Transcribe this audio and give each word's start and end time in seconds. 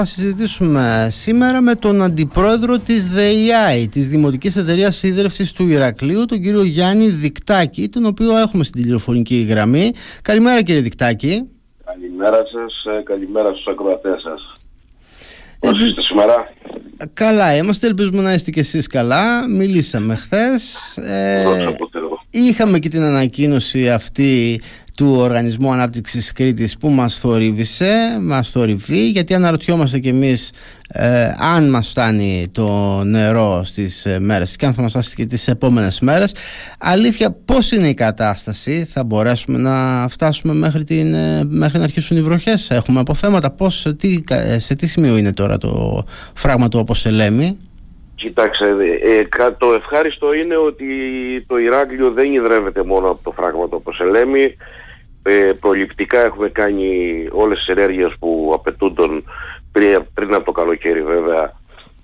θα 0.00 0.08
συζητήσουμε 0.08 1.08
σήμερα 1.10 1.60
με 1.60 1.74
τον 1.74 2.02
αντιπρόεδρο 2.02 2.78
της 2.78 3.08
ΔΕΙΑΗ, 3.08 3.88
της 3.88 4.08
Δημοτικής 4.08 4.56
Εταιρείας 4.56 4.96
Σύνδρευσης 4.96 5.52
του 5.52 5.68
Ηρακλείου, 5.68 6.24
τον 6.24 6.40
κύριο 6.42 6.62
Γιάννη 6.62 7.08
Δικτάκη, 7.08 7.88
τον 7.88 8.04
οποίο 8.04 8.36
έχουμε 8.36 8.64
στην 8.64 8.82
τηλεφωνική 8.82 9.46
γραμμή. 9.48 9.92
Καλημέρα 10.22 10.62
κύριε 10.62 10.80
Δικτάκη. 10.80 11.48
Καλημέρα 11.84 12.36
σας, 12.36 12.94
ε, 12.98 13.02
καλημέρα 13.02 13.52
στους 13.52 13.66
ακροατές 13.66 14.20
σας. 14.22 14.58
Πώς 15.58 15.80
είστε 15.80 16.02
σήμερα; 16.02 16.34
Καλά 17.12 17.56
είμαστε, 17.56 17.86
ελπίζουμε 17.86 18.22
να 18.22 18.34
είστε 18.34 18.50
και 18.50 18.60
εσείς 18.60 18.86
καλά. 18.86 19.48
Μιλήσαμε 19.48 20.14
χθες. 20.14 20.96
Ε, 20.96 21.44
είχαμε 22.30 22.78
και 22.78 22.88
την 22.88 23.02
ανακοίνωση 23.02 23.90
αυτή 23.90 24.60
του 25.00 25.14
Οργανισμού 25.18 25.72
Ανάπτυξης 25.72 26.32
Κρήτης 26.32 26.76
που 26.76 26.88
μας 26.88 27.18
θορύβησε, 27.18 28.18
μας 28.20 28.50
θορυβεί 28.50 29.08
γιατί 29.08 29.34
αναρωτιόμαστε 29.34 29.98
κι 29.98 30.08
εμείς 30.08 30.52
ε, 30.88 31.34
αν 31.54 31.70
μας 31.70 31.88
φτάνει 31.88 32.50
το 32.52 33.00
νερό 33.04 33.64
στις 33.64 34.06
ε, 34.06 34.18
μέρες 34.20 34.56
και 34.56 34.66
αν 34.66 34.74
θα 34.74 34.82
μας 34.82 34.90
φτάσει 34.90 35.14
και 35.14 35.26
τις 35.26 35.48
επόμενες 35.48 36.00
μέρες. 36.00 36.34
Αλήθεια 36.78 37.36
πώς 37.44 37.72
είναι 37.72 37.88
η 37.88 37.94
κατάσταση; 37.94 38.84
Θα 38.92 39.04
μπορέσουμε 39.04 39.58
να 39.58 40.06
φτάσουμε 40.08 40.54
μέχρι, 40.54 40.84
την, 40.84 41.14
ε, 41.14 41.44
μέχρι 41.48 41.78
να 41.78 41.84
αρχίσουν 41.84 42.16
οι 42.16 42.22
βροχές; 42.22 42.70
Έχουμε 42.70 43.00
αποθέματα; 43.00 43.50
Πώς, 43.50 43.86
τι, 43.98 44.20
σε 44.56 44.74
τι 44.74 44.86
σημείο 44.86 45.16
είναι 45.16 45.32
τώρα 45.32 45.58
το 45.58 46.04
φράγμα 46.34 46.68
του 46.68 46.78
όπως 46.78 46.98
σε 47.00 47.10
λέμε 47.10 47.56
Κοιτάξτε, 48.14 48.66
ε, 49.02 49.50
το 49.58 49.72
ευχάριστο 49.72 50.34
είναι 50.34 50.56
ότι 50.56 50.86
το 51.46 51.58
Ηράκλειο 51.58 52.10
δεν 52.10 52.32
ιδρεύεται 52.32 52.82
μόνο 52.84 53.08
από 53.08 53.20
το 53.22 53.30
φράγμα 53.30 53.68
του 53.68 53.76
όπως 53.80 54.00
λέμε 54.10 54.54
ε, 55.22 55.52
προληπτικά 55.60 56.24
έχουμε 56.24 56.48
κάνει 56.48 57.26
όλες 57.30 57.58
τις 57.58 57.68
ενέργειες 57.68 58.12
που 58.18 58.52
απαιτούνται 58.54 59.22
πριν, 59.72 60.04
πριν 60.14 60.34
από 60.34 60.44
το 60.44 60.52
καλοκαίρι 60.52 61.02
βέβαια 61.02 61.58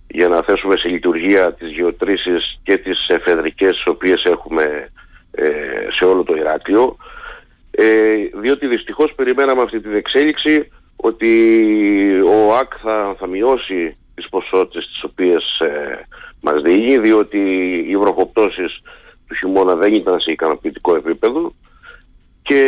για 0.09 0.29
να 0.29 0.43
θέσουμε 0.43 0.77
σε 0.77 0.89
λειτουργία 0.89 1.53
τις 1.53 1.71
γεωτρήσεις 1.71 2.61
και 2.63 2.77
τις 2.77 3.09
εφεδρικές 3.09 3.71
τις 3.71 3.87
οποίες 3.87 4.25
έχουμε 4.25 4.91
ε, 5.31 5.51
σε 5.91 6.05
όλο 6.05 6.23
το 6.23 6.37
Ηράκλειο. 6.37 6.97
Ε, 7.71 8.15
διότι 8.41 8.67
δυστυχώς 8.67 9.13
περιμέναμε 9.15 9.63
αυτή 9.63 9.81
την 9.81 9.95
εξέλιξη 9.95 10.69
ότι 10.97 11.51
ο 12.21 12.55
ΑΚ 12.55 12.73
θα, 12.83 13.17
θα 13.19 13.27
μειώσει 13.27 13.97
τις 14.15 14.29
ποσότητες 14.29 14.87
τις 14.87 15.03
οποίες 15.03 15.59
ε, 15.59 16.07
μας 16.41 16.63
διηγεί 16.63 16.99
διότι 16.99 17.39
οι 17.89 17.97
βροχοπτώσεις 17.97 18.83
του 19.27 19.35
χειμώνα 19.35 19.75
δεν 19.75 19.95
ήταν 19.95 20.21
σε 20.21 20.33
ικανοποιητικό 20.33 20.97
επίπεδο 20.97 21.53
και 22.47 22.63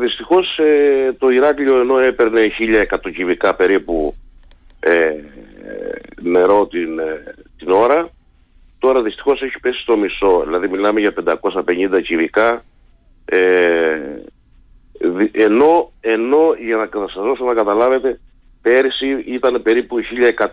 δυστυχώς 0.00 0.58
ε, 0.58 1.12
το 1.18 1.28
Ηράκλειο 1.28 1.80
ενώ 1.80 1.98
έπαιρνε 1.98 2.40
1100 2.58 3.12
κυβικά 3.14 3.54
περίπου 3.54 4.14
ε, 4.80 5.14
νερό 6.22 6.66
την, 6.66 6.98
ε, 6.98 7.34
την 7.58 7.70
ώρα 7.70 8.10
τώρα 8.78 9.02
δυστυχώς 9.02 9.42
έχει 9.42 9.60
πέσει 9.60 9.80
στο 9.80 9.96
μισό. 9.96 10.42
Δηλαδή 10.46 10.68
μιλάμε 10.68 11.00
για 11.00 11.14
550 11.40 12.02
κυβικά 12.02 12.62
ε, 13.24 14.00
ενώ, 15.32 15.92
ενώ 16.00 16.54
για 16.58 16.76
να 16.76 16.88
σας 16.92 17.22
δώσω 17.22 17.44
να 17.44 17.54
καταλάβετε 17.54 18.20
πέρυσι 18.62 19.24
ήταν 19.26 19.62
περίπου 19.62 19.96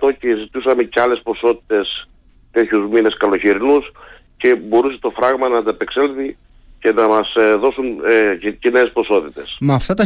1100 0.02 0.12
και 0.20 0.36
ζητούσαμε 0.36 0.84
και 0.84 1.02
άλλες 1.02 1.22
ποσότητες 1.24 2.08
τέτοιους 2.52 2.90
μήνες 2.90 3.18
καλοκαιρινούς 3.18 3.92
και 4.38 4.56
μπορούσε 4.56 4.98
το 5.02 5.10
φράγμα 5.10 5.48
να 5.48 5.58
ανταπεξέλθει 5.58 6.38
και 6.80 6.92
να 6.92 7.08
μας 7.08 7.36
ε, 7.36 7.56
δώσουν 7.56 7.86
ε, 7.86 8.36
και, 8.36 8.52
και 8.52 8.70
νέες 8.70 8.90
ποσότητες. 8.94 9.58
Με 9.60 9.74
αυτά 9.74 9.94
τα 9.94 10.06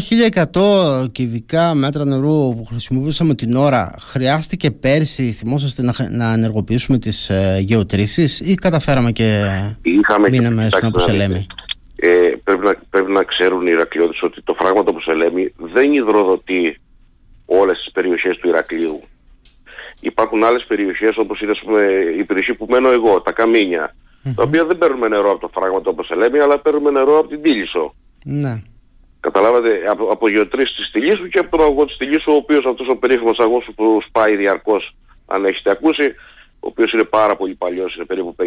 1100 1.03 1.11
κυβικά 1.11 1.73
μέτρα 1.73 2.05
νερού 2.05 2.55
που 2.55 2.65
χρησιμοποιήσαμε 2.65 3.35
την 3.35 3.55
ώρα 3.55 3.95
χρειάστηκε 4.11 4.71
πέρσι, 4.71 5.31
θυμόσαστε 5.31 5.81
να, 5.81 5.93
να 6.09 6.33
ενεργοποιήσουμε 6.33 6.97
τις 6.97 7.29
ε, 7.29 7.59
γεωτρήσεις 7.59 8.39
ή 8.39 8.55
καταφέραμε 8.55 9.11
και 9.11 9.43
Είχαμε 9.81 10.29
μείναμε 10.29 10.67
στον 10.69 10.85
Αποσελέμη. 10.85 11.45
Ε, 11.95 12.31
πρέπει, 12.43 12.65
να, 12.65 12.75
πρέπει 12.89 13.11
να 13.11 13.23
ξέρουν 13.23 13.67
οι 13.67 13.71
Ηρακλειώτες 13.73 14.21
ότι 14.21 14.41
το 14.41 14.53
φράγμα 14.53 14.83
του 14.83 14.89
Αποσελέμη 14.89 15.53
δεν 15.57 15.93
υδροδοτεί 15.93 16.79
όλες 17.45 17.77
τις 17.77 17.91
περιοχές 17.91 18.37
του 18.37 18.47
Ηρακλείου. 18.47 19.03
Υπάρχουν 19.99 20.43
άλλες 20.43 20.65
περιοχές 20.67 21.17
όπως 21.17 21.41
είναι 21.41 21.53
πούμε, 21.65 21.81
η 22.17 22.23
περιοχή 22.23 22.53
που 22.53 22.65
μένω 22.69 22.91
εγώ, 22.91 23.21
τα 23.21 23.31
Καμίνια, 23.31 23.95
mm-hmm. 24.23 24.33
τα 24.35 24.43
οποία 24.43 24.65
δεν 24.65 24.77
παίρνουμε 24.77 25.07
νερό 25.07 25.31
από 25.31 25.39
το 25.39 25.49
φράγμα 25.53 25.81
όπως 25.83 26.09
λέμε, 26.15 26.41
αλλά 26.41 26.59
παίρνουμε 26.59 26.91
νερό 26.91 27.17
από 27.17 27.27
την 27.27 27.41
Τίλισο. 27.41 27.93
Ναι. 28.25 28.61
Καταλάβατε, 29.19 29.69
από, 29.89 30.09
από 30.11 30.29
γεωτρήσεις 30.29 30.75
της 30.75 30.91
Τιλίσου 30.91 31.27
και 31.27 31.39
από 31.39 31.57
τον 31.57 31.65
αγώ 31.65 31.85
της 31.85 31.97
Τιλίσου, 31.97 32.31
ο 32.31 32.35
οποίος 32.35 32.65
αυτός 32.65 32.87
ο 32.87 32.95
περίφημος 32.95 33.39
αγός 33.39 33.69
που 33.75 33.99
σπάει 34.07 34.35
διαρκώς, 34.35 34.95
αν 35.25 35.45
έχετε 35.45 35.71
ακούσει, 35.71 36.15
ο 36.63 36.67
οποίος 36.67 36.91
είναι 36.91 37.03
πάρα 37.03 37.35
πολύ 37.35 37.55
παλιός, 37.55 37.95
είναι 37.95 38.05
περίπου 38.05 38.35
50-60 38.39 38.43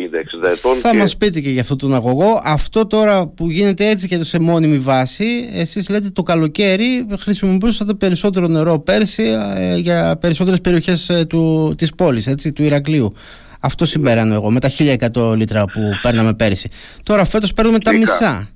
ετών. 0.53 0.77
Θα 0.77 0.91
και... 0.91 0.97
μας 0.97 1.17
πείτε 1.17 1.41
και 1.41 1.51
για 1.51 1.61
αυτό 1.61 1.77
τον 1.77 1.95
αγωγό. 1.95 2.41
Αυτό 2.45 2.87
τώρα 2.87 3.27
που 3.27 3.51
γίνεται 3.51 3.89
έτσι 3.89 4.09
και 4.09 4.25
σε 4.25 4.41
μόνιμη 4.41 4.79
βάση, 4.79 5.51
εσείς 5.53 5.89
λέτε 5.89 6.11
το 6.11 6.23
καλοκαίρι 6.23 7.07
χρησιμοποιούσατε 7.19 7.95
περισσότερο 7.95 8.47
νερό 8.47 8.79
πέρσι 8.79 9.23
ε, 9.57 9.77
για 9.77 10.19
περισσότερες 10.21 10.61
περιοχές 10.61 11.09
ε, 11.09 11.25
του, 11.25 11.75
της 11.79 11.95
πόλης, 11.95 12.27
έτσι, 12.27 12.53
του 12.53 12.63
Ηρακλείου. 12.63 13.13
Αυτό 13.67 13.85
συμπέρανε 13.85 14.35
εγώ 14.35 14.51
με 14.51 14.61
τα 14.61 14.71
1100 14.79 15.37
λίτρα 15.37 15.65
που 15.65 15.81
παίρναμε 16.03 16.35
πέρυσι. 16.35 16.71
Τώρα 17.03 17.25
φέτος 17.25 17.53
παίρνουμε 17.53 17.79
τα 17.79 17.93
μισά. 17.93 18.49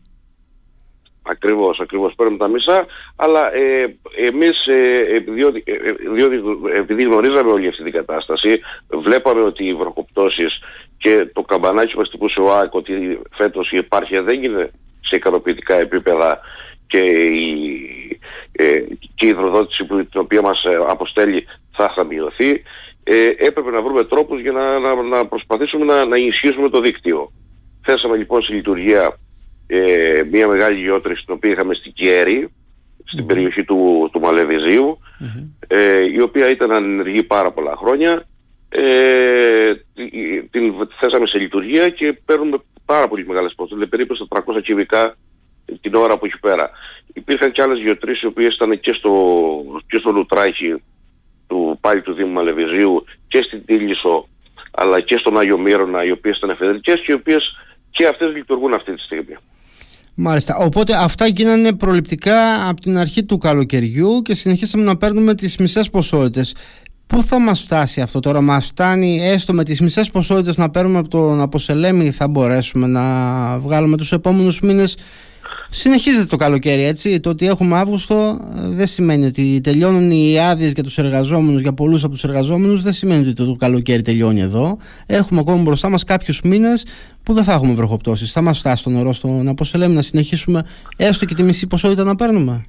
Ακριβώς, 1.22 1.81
ακριβώς 1.81 2.15
παίρνουμε 2.16 2.38
τα 2.38 2.48
μισά, 2.48 2.87
αλλά 3.16 3.54
ε, 3.54 3.97
εμείς 4.26 4.66
ε, 4.66 5.19
διότι, 5.34 5.62
ε, 5.66 5.75
διότι, 6.15 6.37
επειδή 6.76 7.03
γνωρίζαμε 7.03 7.50
όλη 7.50 7.69
αυτή 7.69 7.82
την 7.82 7.93
κατάσταση, 7.93 8.60
βλέπαμε 8.88 9.41
ότι 9.41 9.65
οι 9.66 9.75
βροχοπτώσεις 9.75 10.59
και 10.99 11.31
το 11.32 11.43
καμπανάκι 11.43 11.93
που 11.93 11.99
μας 11.99 12.10
τυπούσε 12.10 12.41
ο 12.41 12.56
ΑΚ 12.56 12.75
ότι 12.75 13.20
φέτος 13.31 13.70
η 13.70 13.76
επάρχεια 13.76 14.22
δεν 14.22 14.43
είναι 14.43 14.70
σε 15.00 15.16
ικανοποιητικά 15.16 15.75
επίπεδα 15.75 16.41
και 16.87 16.99
η, 16.99 18.20
ε, 18.53 18.78
και 19.15 19.26
η 19.26 19.28
υδροδότηση 19.28 19.84
που, 19.84 20.06
την 20.06 20.20
οποία 20.20 20.43
μας 20.43 20.62
αποστέλει 20.88 21.47
θα, 21.76 21.93
θα 21.94 22.04
μειωθεί 22.04 22.62
ε, 23.12 23.26
έπρεπε 23.26 23.71
να 23.71 23.82
βρούμε 23.82 24.04
τρόπους 24.04 24.41
για 24.41 24.53
να, 24.53 24.78
να, 24.78 25.03
να 25.03 25.26
προσπαθήσουμε 25.26 25.84
να, 25.84 26.04
να 26.04 26.16
ενισχύσουμε 26.16 26.69
το 26.69 26.81
δίκτυο. 26.81 27.32
Θέσαμε 27.82 28.16
λοιπόν 28.16 28.43
στη 28.43 28.53
λειτουργία 28.54 29.19
ε, 29.66 30.22
μια 30.31 30.48
μεγάλη 30.48 30.81
γεώτρηση 30.81 31.25
την 31.25 31.34
οποία 31.34 31.50
είχαμε 31.50 31.75
στην 31.75 31.93
Κιέρη, 31.93 32.49
στην 33.04 33.26
περιοχή 33.26 33.65
του, 33.65 34.09
του 34.12 34.20
μαλεβιζιου 34.20 34.99
ε, 35.66 36.04
η 36.12 36.20
οποία 36.20 36.50
ήταν 36.50 36.72
ανενεργή 36.72 37.22
πάρα 37.22 37.53
πολλά 37.53 37.76
χρόνια. 37.76 38.26
Ε, 38.69 39.75
την 40.50 40.88
θέσαμε 41.00 41.26
σε 41.26 41.38
λειτουργία 41.38 41.88
και 41.88 42.12
παίρνουμε 42.25 42.59
πάρα 42.84 43.09
πολύ 43.09 43.26
μεγάλες 43.26 43.54
ποσότητες, 43.54 43.88
δηλαδή 43.88 43.91
περίπου 43.91 44.15
στα 44.15 44.26
300 44.59 44.62
κυβικά 44.62 45.16
την 45.81 45.94
ώρα 45.94 46.19
που 46.19 46.26
έχει 46.26 46.38
πέρα. 46.41 46.70
Υπήρχαν 47.12 47.53
και 47.53 47.62
άλλες 47.62 47.78
γεωτρήσεις 47.78 48.22
οι 48.22 48.26
οποίες 48.26 48.54
ήταν 48.54 48.81
και 48.81 48.93
στο, 48.93 49.12
και 49.87 49.99
στο 49.99 50.10
Λουτράχη 50.10 50.72
του 50.72 50.82
πάλι 51.80 52.02
του 52.02 52.12
Δήμου 52.12 52.32
Μαλεβιζίου 52.32 53.04
και 53.28 53.42
στην 53.42 53.64
Τίλισο 53.64 54.28
αλλά 54.70 55.00
και 55.00 55.16
στον 55.18 55.38
Άγιο 55.38 55.58
Μύρονα 55.58 56.04
οι 56.04 56.10
οποίες 56.10 56.36
ήταν 56.36 56.50
εφεδρικές 56.50 56.94
και 56.94 57.12
οι 57.12 57.14
οποίες 57.14 57.56
και 57.91 58.06
αυτές 58.06 58.34
λειτουργούν 58.34 58.74
αυτή 58.74 58.94
τη 58.94 59.02
στιγμή. 59.02 59.36
Μάλιστα. 60.14 60.56
Οπότε 60.56 60.94
αυτά 60.96 61.26
γίνανε 61.26 61.72
προληπτικά 61.72 62.69
από 62.69 62.80
την 62.80 62.98
αρχή 62.98 63.24
του 63.24 63.38
καλοκαιριού 63.38 64.22
και 64.22 64.34
συνεχίσαμε 64.34 64.84
να 64.84 64.96
παίρνουμε 64.96 65.34
τις 65.34 65.56
μισές 65.56 65.90
ποσότητες. 65.90 66.54
Πού 67.06 67.22
θα 67.22 67.40
μας 67.40 67.60
φτάσει 67.60 68.00
αυτό 68.00 68.20
τώρα, 68.20 68.40
μας 68.40 68.66
φτάνει 68.66 69.20
έστω 69.22 69.52
με 69.52 69.64
τις 69.64 69.80
μισές 69.80 70.10
ποσότητες 70.10 70.56
να 70.56 70.70
παίρνουμε 70.70 70.98
από 70.98 71.08
τον 71.08 71.40
Αποσελέμη 71.40 72.10
θα 72.10 72.28
μπορέσουμε 72.28 72.86
να 72.86 73.02
βγάλουμε 73.58 73.96
τους 73.96 74.12
επόμενους 74.12 74.60
μήνες 74.60 74.96
Συνεχίζεται 75.72 76.26
το 76.26 76.36
καλοκαίρι, 76.36 76.84
έτσι. 76.84 77.20
Το 77.20 77.31
ότι 77.31 77.47
έχουμε 77.47 77.76
Αύγουστο 77.76 78.14
ε, 78.14 78.69
δεν 78.69 78.86
σημαίνει 78.86 79.26
ότι 79.26 79.60
τελειώνουν 79.62 80.10
οι 80.10 80.38
άδειες 80.41 80.72
για 80.72 80.82
τους 80.82 80.98
εργαζόμενους, 80.98 81.60
για 81.60 81.72
πολλούς 81.72 82.04
από 82.04 82.12
τους 82.12 82.25
εργαζόμενους, 82.25 82.82
δεν 82.82 82.93
σημαίνει 82.93 83.20
ότι 83.20 83.32
το, 83.32 83.56
καλοκαίρι 83.58 84.02
τελειώνει 84.02 84.40
εδώ. 84.40 84.78
Έχουμε 85.06 85.40
ακόμα 85.40 85.62
μπροστά 85.62 85.88
μας 85.88 86.05
κάποιους 86.05 86.43
μήνες 86.43 86.87
που 87.22 87.32
δεν 87.32 87.44
θα 87.44 87.52
έχουμε 87.52 87.75
βροχοπτώσεις. 87.75 88.32
Θα 88.32 88.40
μας 88.40 88.58
φτάσει 88.58 88.84
το 88.84 88.90
νερό 88.90 89.12
στον 89.12 89.49
Αποσελέμη 89.49 89.94
να 89.94 90.02
συνεχίσουμε 90.02 90.67
έστω 90.96 91.25
και 91.25 91.34
τη 91.34 91.43
μισή 91.43 91.67
ποσότητα 91.67 92.05
να 92.05 92.14
παίρνουμε. 92.14 92.67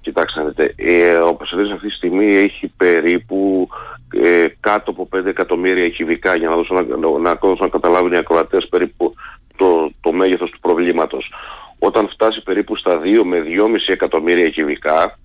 Κοιτάξτε, 0.00 0.74
ε, 0.76 1.12
ο 1.12 1.28
Αποσελέμη 1.28 1.72
αυτή 1.72 1.86
τη 1.88 1.94
στιγμή 1.94 2.26
έχει 2.26 2.72
περίπου 2.76 3.68
ε, 4.14 4.44
κάτω 4.60 4.90
από 4.90 5.08
5 5.16 5.26
εκατομμύρια 5.26 5.88
κυβικά 5.88 6.36
για 6.36 6.48
να, 6.48 6.56
δώσω, 6.56 6.74
να, 6.74 6.82
να, 6.82 7.18
να, 7.18 7.38
να 7.60 7.68
καταλάβουν 7.68 8.12
οι 8.12 8.16
ακροατές 8.16 8.66
περίπου 8.68 9.14
το, 9.56 9.92
το 10.00 10.12
μέγεθος 10.12 10.50
του 10.50 10.60
προβλήματος. 10.60 11.32
Όταν 11.78 12.08
φτάσει 12.08 12.42
περίπου 12.42 12.76
στα 12.76 13.00
2 13.00 13.22
με 13.24 13.42
2,5 13.46 13.76
εκατομμύρια 13.86 14.50
κυβικά, 14.50 15.18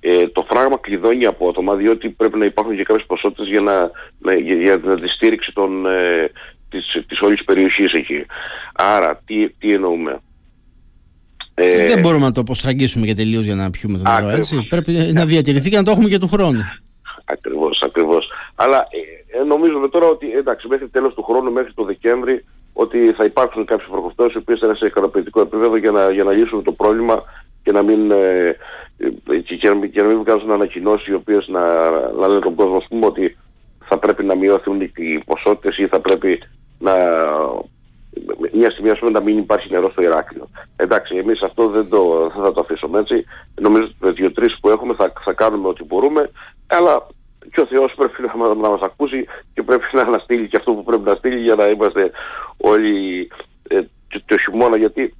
ε, 0.00 0.28
το 0.28 0.46
φράγμα 0.48 0.78
κλειδώνει 0.78 1.26
απότομα 1.26 1.74
διότι 1.74 2.08
πρέπει 2.08 2.38
να 2.38 2.44
υπάρχουν 2.44 2.76
και 2.76 2.82
κάποιες 2.82 3.06
ποσότητες 3.06 3.46
για, 3.46 3.60
να, 3.60 3.90
να, 4.18 4.34
για, 4.34 4.54
για 4.54 4.80
τη 4.80 5.08
στήριξη 5.08 5.52
των, 5.52 5.86
ε, 5.86 6.30
της, 6.68 7.04
της 7.08 7.20
όλης 7.20 7.44
περιοχής 7.44 7.92
εκεί. 7.92 8.26
Άρα, 8.74 9.22
τι, 9.24 9.50
τι 9.50 9.72
εννοούμε; 9.72 10.20
Ε, 11.54 11.86
δεν 11.86 12.00
μπορούμε 12.00 12.24
να 12.24 12.32
το 12.32 12.40
αποστραγγίσουμε 12.40 13.06
και 13.06 13.14
τελείως 13.14 13.44
για 13.44 13.54
να 13.54 13.70
πιούμε 13.70 13.98
το 13.98 14.10
νερό, 14.10 14.28
έτσι. 14.28 14.66
Πρέπει 14.68 14.92
να 14.92 15.26
διατηρηθεί 15.26 15.70
και 15.70 15.76
να 15.76 15.82
το 15.82 15.90
έχουμε 15.90 16.08
και 16.08 16.18
του 16.18 16.28
χρόνου. 16.28 16.60
Ακριβώς, 17.24 17.82
ακριβώς. 17.86 18.28
Αλλά 18.54 18.86
ε, 19.40 19.42
νομίζουμε 19.42 19.88
τώρα 19.88 20.06
ότι 20.06 20.32
εντάξει, 20.32 20.68
μέχρι 20.68 20.88
τέλος 20.88 21.14
του 21.14 21.22
χρόνου, 21.22 21.52
μέχρι 21.52 21.72
το 21.72 21.84
Δεκέμβρη, 21.84 22.44
ότι 22.74 23.12
θα 23.12 23.24
υπάρξουν 23.24 23.64
κάποιες 23.64 23.88
προκοπτώσει 23.90 24.34
οι 24.34 24.40
οποίες 24.40 24.58
θα 24.58 24.66
είναι 24.66 24.76
σε 24.76 24.86
ικανοποιητικό 24.86 25.40
επίπεδο 25.40 25.76
για 25.76 25.90
να, 25.90 26.10
για 26.10 26.24
να 26.24 26.32
λύσουν 26.32 26.62
το 26.62 26.72
πρόβλημα 26.72 27.22
και 27.62 27.72
να 27.72 27.82
μην, 27.82 28.10
ε, 28.10 28.56
και, 29.24 29.56
και, 29.56 29.56
και 29.92 30.02
να 30.02 30.08
μην 30.08 30.18
βγάζουν 30.18 30.50
ανακοινώσεις 30.50 31.06
οι 31.06 31.14
οποίες 31.14 31.48
να, 31.48 31.90
να 31.90 32.28
λένε 32.28 32.40
τον 32.40 32.54
κόσμο 32.54 32.82
πούμε, 32.88 33.06
ότι 33.06 33.36
θα 33.84 33.98
πρέπει 33.98 34.24
να 34.24 34.36
μειωθούν 34.36 34.80
οι 34.80 35.22
ποσότητες 35.26 35.78
ή 35.78 35.86
θα 35.86 36.00
πρέπει 36.00 36.42
να. 36.78 36.92
Μια 38.52 38.70
στιγμή 38.70 38.90
ας 38.90 38.98
πούμε, 38.98 39.10
να 39.10 39.20
μην 39.20 39.38
υπάρχει 39.38 39.70
νερό 39.70 39.90
στο 39.90 40.02
Ηράκλειο. 40.02 40.48
Εντάξει, 40.76 41.16
εμείς 41.16 41.42
αυτό 41.42 41.68
δεν, 41.68 41.88
το, 41.88 42.32
θα 42.34 42.52
το 42.52 42.60
αφήσουμε 42.60 42.98
έτσι. 42.98 43.24
Νομίζω 43.60 43.84
ότι 43.84 43.96
με 44.00 44.10
δύο-τρεις 44.10 44.58
που 44.60 44.68
έχουμε 44.70 44.94
θα, 44.94 45.12
θα 45.24 45.32
κάνουμε 45.32 45.68
ό,τι 45.68 45.84
μπορούμε. 45.84 46.30
Αλλά 46.66 47.06
και 47.52 47.60
ο 47.60 47.66
Θεός 47.66 47.94
πρέπει 47.96 48.22
να, 48.36 48.54
να 48.54 48.68
μας 48.68 48.80
ακούσει 48.80 49.26
και 49.54 49.62
πρέπει 49.62 49.84
να 49.92 50.00
αναστείλει 50.00 50.48
και 50.48 50.56
αυτό 50.56 50.72
που 50.72 50.84
πρέπει 50.84 51.02
να 51.02 51.14
στείλει 51.14 51.40
για 51.40 51.54
να 51.54 51.66
είμαστε 51.66 52.10
όλοι 52.56 53.28
ε, 53.68 53.80
το, 54.08 54.22
το 54.26 54.38
χειμώνα 54.38 54.76
γιατί 54.76 55.14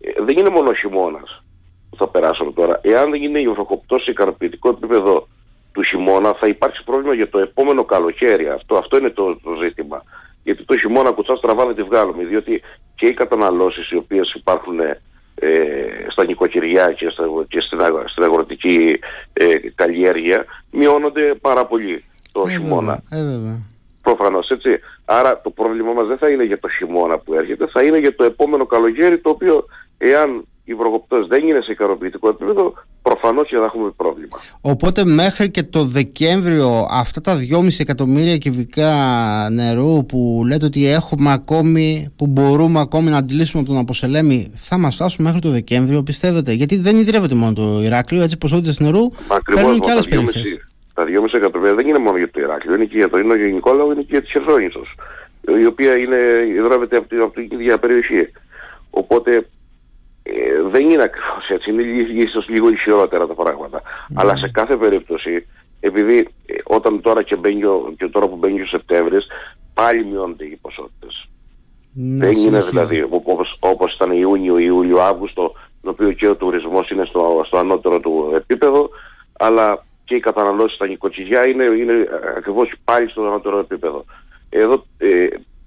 ε, 0.00 0.22
δεν 0.22 0.36
είναι 0.36 0.50
μόνο 0.50 0.68
ο 0.68 0.74
χειμώνας 0.74 1.42
που 1.90 1.96
θα 1.96 2.08
περάσουμε 2.08 2.52
τώρα. 2.52 2.80
Εάν 2.82 3.10
δεν 3.10 3.22
είναι 3.22 3.40
η 3.40 3.48
βροχοπτώση 3.48 4.10
ικανοποιητικό 4.10 4.68
επίπεδο 4.68 5.28
του 5.72 5.82
χειμώνα 5.82 6.34
θα 6.34 6.46
υπάρξει 6.46 6.84
πρόβλημα 6.84 7.14
για 7.14 7.28
το 7.28 7.38
επόμενο 7.38 7.84
καλοκαίρι. 7.84 8.48
Αυτό, 8.48 8.76
αυτό 8.76 8.96
είναι 8.96 9.10
το, 9.10 9.36
το 9.36 9.54
ζήτημα. 9.62 10.02
Γιατί 10.42 10.64
το 10.64 10.78
χειμώνα 10.78 11.10
κουτσά 11.10 11.36
στραβά 11.36 11.66
δεν 11.66 11.74
τη 11.74 11.82
βγάλουμε. 11.82 12.24
Διότι 12.24 12.62
και 12.94 13.06
οι 13.06 13.14
καταναλώσεις 13.14 13.90
οι 13.90 13.96
οποίες 13.96 14.32
υπάρχουν 14.34 14.80
ε, 14.80 15.00
στα 16.08 16.24
νοικοκυριά 16.24 16.92
και, 16.92 17.08
στα, 17.08 17.24
και 17.48 17.60
στην, 17.60 17.78
στην 18.06 18.22
αγροτική 18.22 18.98
ε, 19.32 19.56
καλλιέργεια 19.74 20.44
μειώνονται 20.70 21.34
πάρα 21.40 21.66
πολύ 21.66 22.04
το 22.32 22.44
ε, 22.48 22.50
χειμώνα. 22.50 23.02
Ε, 23.10 23.22
βέβαια. 23.22 23.58
Προφανώς 24.02 24.50
έτσι. 24.50 24.78
Άρα 25.04 25.40
το 25.40 25.50
πρόβλημα 25.50 25.92
μας 25.92 26.06
δεν 26.06 26.18
θα 26.18 26.30
είναι 26.30 26.44
για 26.44 26.58
το 26.58 26.68
χειμώνα 26.68 27.18
που 27.18 27.34
έρχεται, 27.34 27.66
θα 27.66 27.82
είναι 27.82 27.98
για 27.98 28.14
το 28.14 28.24
επόμενο 28.24 28.66
καλοκαίρι 28.66 29.18
το 29.18 29.30
οποίο 29.30 29.64
εάν 29.98 30.46
η 30.68 30.74
βροχοπτώση 30.74 31.28
δεν 31.28 31.48
είναι 31.48 31.60
σε 31.60 31.72
ικανοποιητικό 31.72 32.28
επίπεδο, 32.28 32.72
προφανώς 33.02 33.48
και 33.48 33.56
θα 33.56 33.64
έχουμε 33.64 33.90
πρόβλημα. 33.96 34.38
Οπότε 34.60 35.04
μέχρι 35.04 35.50
και 35.50 35.62
το 35.62 35.84
Δεκέμβριο 35.84 36.86
αυτά 36.90 37.20
τα 37.20 37.36
2,5 37.52 37.68
εκατομμύρια 37.78 38.36
κυβικά 38.36 38.92
νερού 39.52 40.06
που 40.06 40.42
λέτε 40.46 40.64
ότι 40.64 40.86
έχουμε 40.86 41.32
ακόμη, 41.32 42.12
που 42.16 42.26
μπορούμε 42.26 42.80
ακόμη 42.80 43.10
να 43.10 43.16
αντιλήσουμε 43.16 43.62
από 43.62 43.70
τον 43.70 43.80
Αποσελέμη, 43.80 44.52
θα 44.54 44.78
μας 44.78 44.94
φτάσουν 44.94 45.24
μέχρι 45.24 45.40
το 45.40 45.48
Δεκέμβριο, 45.48 46.02
πιστεύετε; 46.02 46.52
Γιατί 46.52 46.76
δεν 46.76 46.96
ιδρύεται 46.96 47.34
μόνο 47.34 47.52
το 47.52 47.80
Ηράκλειο, 47.82 48.22
έτσι 48.22 48.38
ποσότητες 48.38 48.80
νερού 48.80 49.10
παίρνουν 49.54 49.80
και 49.80 49.90
άλλες 49.90 50.08
περιοχές. 50.08 50.68
Τα 50.94 51.04
2,5 51.04 51.36
εκατομμύρια 51.36 51.74
δεν 51.74 51.88
είναι 51.88 51.98
μόνο 51.98 52.16
για 52.16 52.30
το 52.30 52.40
Ηράκλειο, 52.40 52.74
είναι 52.74 52.84
και 52.84 52.96
για 52.96 53.08
το 53.08 53.18
Ινο 53.18 53.34
Νικόλαο, 53.34 53.92
είναι 53.92 54.00
και 54.00 54.08
για 54.10 54.22
τη 54.22 54.26
Χερσόνησος, 54.26 54.94
η 55.62 55.66
οποία 55.66 55.96
είναι, 55.96 56.16
ιδρύεται 56.48 56.96
από, 56.96 57.24
από 57.24 57.32
την 57.32 57.60
ίδια 57.60 57.78
περιοχή. 57.78 58.28
Οπότε 58.90 59.46
ε, 60.34 60.68
δεν 60.70 60.90
είναι 60.90 61.02
ακριβώς 61.02 61.48
έτσι, 61.48 61.70
είναι 61.70 61.82
ίσως 62.24 62.48
λίγο 62.48 62.68
ισχυρότερα 62.68 63.26
τα 63.26 63.34
πράγματα. 63.34 63.82
Ναι. 64.08 64.20
Αλλά 64.20 64.36
σε 64.36 64.48
κάθε 64.48 64.76
περίπτωση, 64.76 65.46
επειδή 65.80 66.16
ε, 66.46 66.54
όταν 66.64 67.00
τώρα 67.00 67.22
και, 67.22 67.36
μπαίνει, 67.36 67.60
και 67.96 68.08
τώρα 68.08 68.28
που 68.28 68.36
μπαίνει 68.36 68.60
ο 68.60 68.66
Σεπτέμβρης, 68.66 69.26
πάλι 69.74 70.04
μειώνονται 70.04 70.44
οι 70.44 70.58
ποσότητες. 70.60 71.28
Ναι, 71.92 72.26
δεν 72.26 72.38
είναι 72.38 72.60
δηλαδή 72.60 73.06
όπως, 73.10 73.56
όπως 73.60 73.94
ήταν 73.94 74.10
Ιούνιο, 74.10 74.58
Ιούλιο, 74.58 75.00
Αύγουστο, 75.00 75.54
το 75.82 75.90
οποίο 75.90 76.12
και 76.12 76.28
ο 76.28 76.36
τουρισμός 76.36 76.90
είναι 76.90 77.04
στο, 77.04 77.42
στο 77.46 77.58
ανώτερο 77.58 78.00
του 78.00 78.32
επίπεδο, 78.34 78.90
αλλά 79.32 79.84
και 80.04 80.14
οι 80.14 80.20
καταναλώσεις 80.20 80.74
στα 80.74 80.86
νοικοκυριά 80.86 81.48
είναι, 81.48 81.64
είναι 81.64 82.08
ακριβώς 82.36 82.72
πάλι 82.84 83.08
στο 83.10 83.22
ανώτερο 83.22 83.58
επίπεδο. 83.58 84.04
Εδώ 84.48 84.86
ε, 84.98 85.26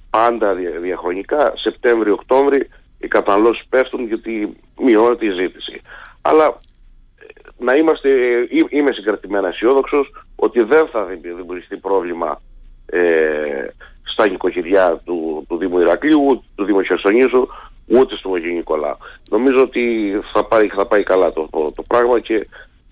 πάντα 0.10 0.54
διαχρονικά, 0.82 1.54
Σεπτέμβριο-Οκτώβριο, 1.56 2.66
οι 3.00 3.08
καταναλώσεις 3.08 3.66
πέφτουν 3.70 4.08
γιατί 4.08 4.58
μειώνεται 4.82 5.26
η 5.26 5.32
ζήτηση. 5.32 5.82
Αλλά 6.22 6.46
ε, 6.46 7.26
να 7.58 7.74
είμαστε, 7.74 8.10
ε, 8.10 8.48
είμαι 8.70 8.92
συγκρατημένα 8.92 9.48
αισιόδοξος 9.48 10.12
ότι 10.36 10.64
δεν 10.64 10.88
θα 10.88 11.06
δημιουργηθεί 11.06 11.78
πρόβλημα 11.78 12.42
ε, 12.86 13.68
στα 14.04 14.30
νοικοκυριά 14.30 15.02
του, 15.06 15.46
του 15.48 15.58
Δήμου 15.58 15.80
Ηρακλείου, 15.80 16.44
του 16.56 16.64
Δήμου 16.64 16.82
Χερσονήσου, 16.82 17.48
ούτε 17.86 18.16
στο 18.16 18.34
Αγίου 18.34 18.54
Νικολά. 18.54 18.98
Νομίζω 19.30 19.62
ότι 19.62 20.14
θα 20.34 20.46
πάει, 20.46 20.68
θα 20.68 20.86
πάει 20.86 21.04
καλά 21.04 21.34
το, 21.34 21.50
το, 21.76 21.84
πράγμα 21.88 22.20
και 22.20 22.48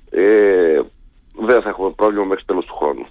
ε, 0.09 0.81
δεν 1.39 1.61
θα 1.61 1.69
έχουμε 1.69 1.89
πρόβλημα 1.89 2.25
μέχρι 2.25 2.43
τέλος 2.45 2.65
του 2.65 2.75
χρόνου. 2.75 3.05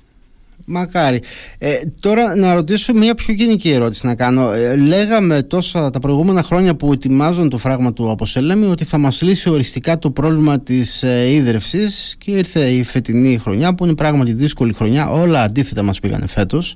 Μακάρι. 0.69 1.21
Ε, 1.59 1.75
τώρα 2.01 2.37
να 2.37 2.55
ρωτήσω 2.55 2.95
μια 2.95 3.15
πιο 3.15 3.35
γενική 3.35 3.71
ερώτηση 3.71 4.07
να 4.07 4.15
κάνω. 4.15 4.53
Ε, 4.53 4.77
λέγαμε 4.77 5.43
τόσα 5.43 5.91
τα 5.91 5.99
προηγούμενα 5.99 6.43
χρόνια 6.43 6.77
που 6.77 6.93
ετοιμάζουν 6.93 7.49
το 7.49 7.59
φράγμα 7.59 7.93
του 7.93 8.11
Αποσέλεμι 8.11 8.67
ότι 8.67 8.85
θα 8.85 8.99
μας 8.99 9.23
λύσει 9.23 9.51
οριστικά 9.51 9.99
το 9.99 10.11
πρόβλημα 10.11 10.61
της 10.61 11.03
ε, 11.03 11.31
ίδρυυσης 11.31 12.17
και 12.19 12.31
ήρθε 12.31 12.61
η 12.61 12.83
φετινή 12.83 13.39
χρονιά 13.39 13.75
που 13.75 13.85
είναι 13.85 13.95
πράγματι 13.95 14.33
δύσκολη 14.33 14.73
χρονιά. 14.73 15.09
Όλα 15.09 15.43
αντίθετα 15.43 15.83
μας 15.83 16.01
πήγανε 16.01 16.27
φέτος. 16.27 16.75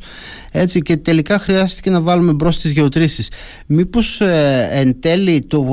Έτσι, 0.52 0.82
και 0.82 0.96
τελικά 0.96 1.38
χρειάστηκε 1.38 1.90
να 1.90 2.00
βάλουμε 2.00 2.32
μπρος 2.32 2.58
τις 2.58 2.72
γεωτρήσεις. 2.72 3.30
Μήπως 3.66 4.20
ε, 4.20 4.68
εν 4.70 5.00
τέλει 5.00 5.40
το, 5.40 5.66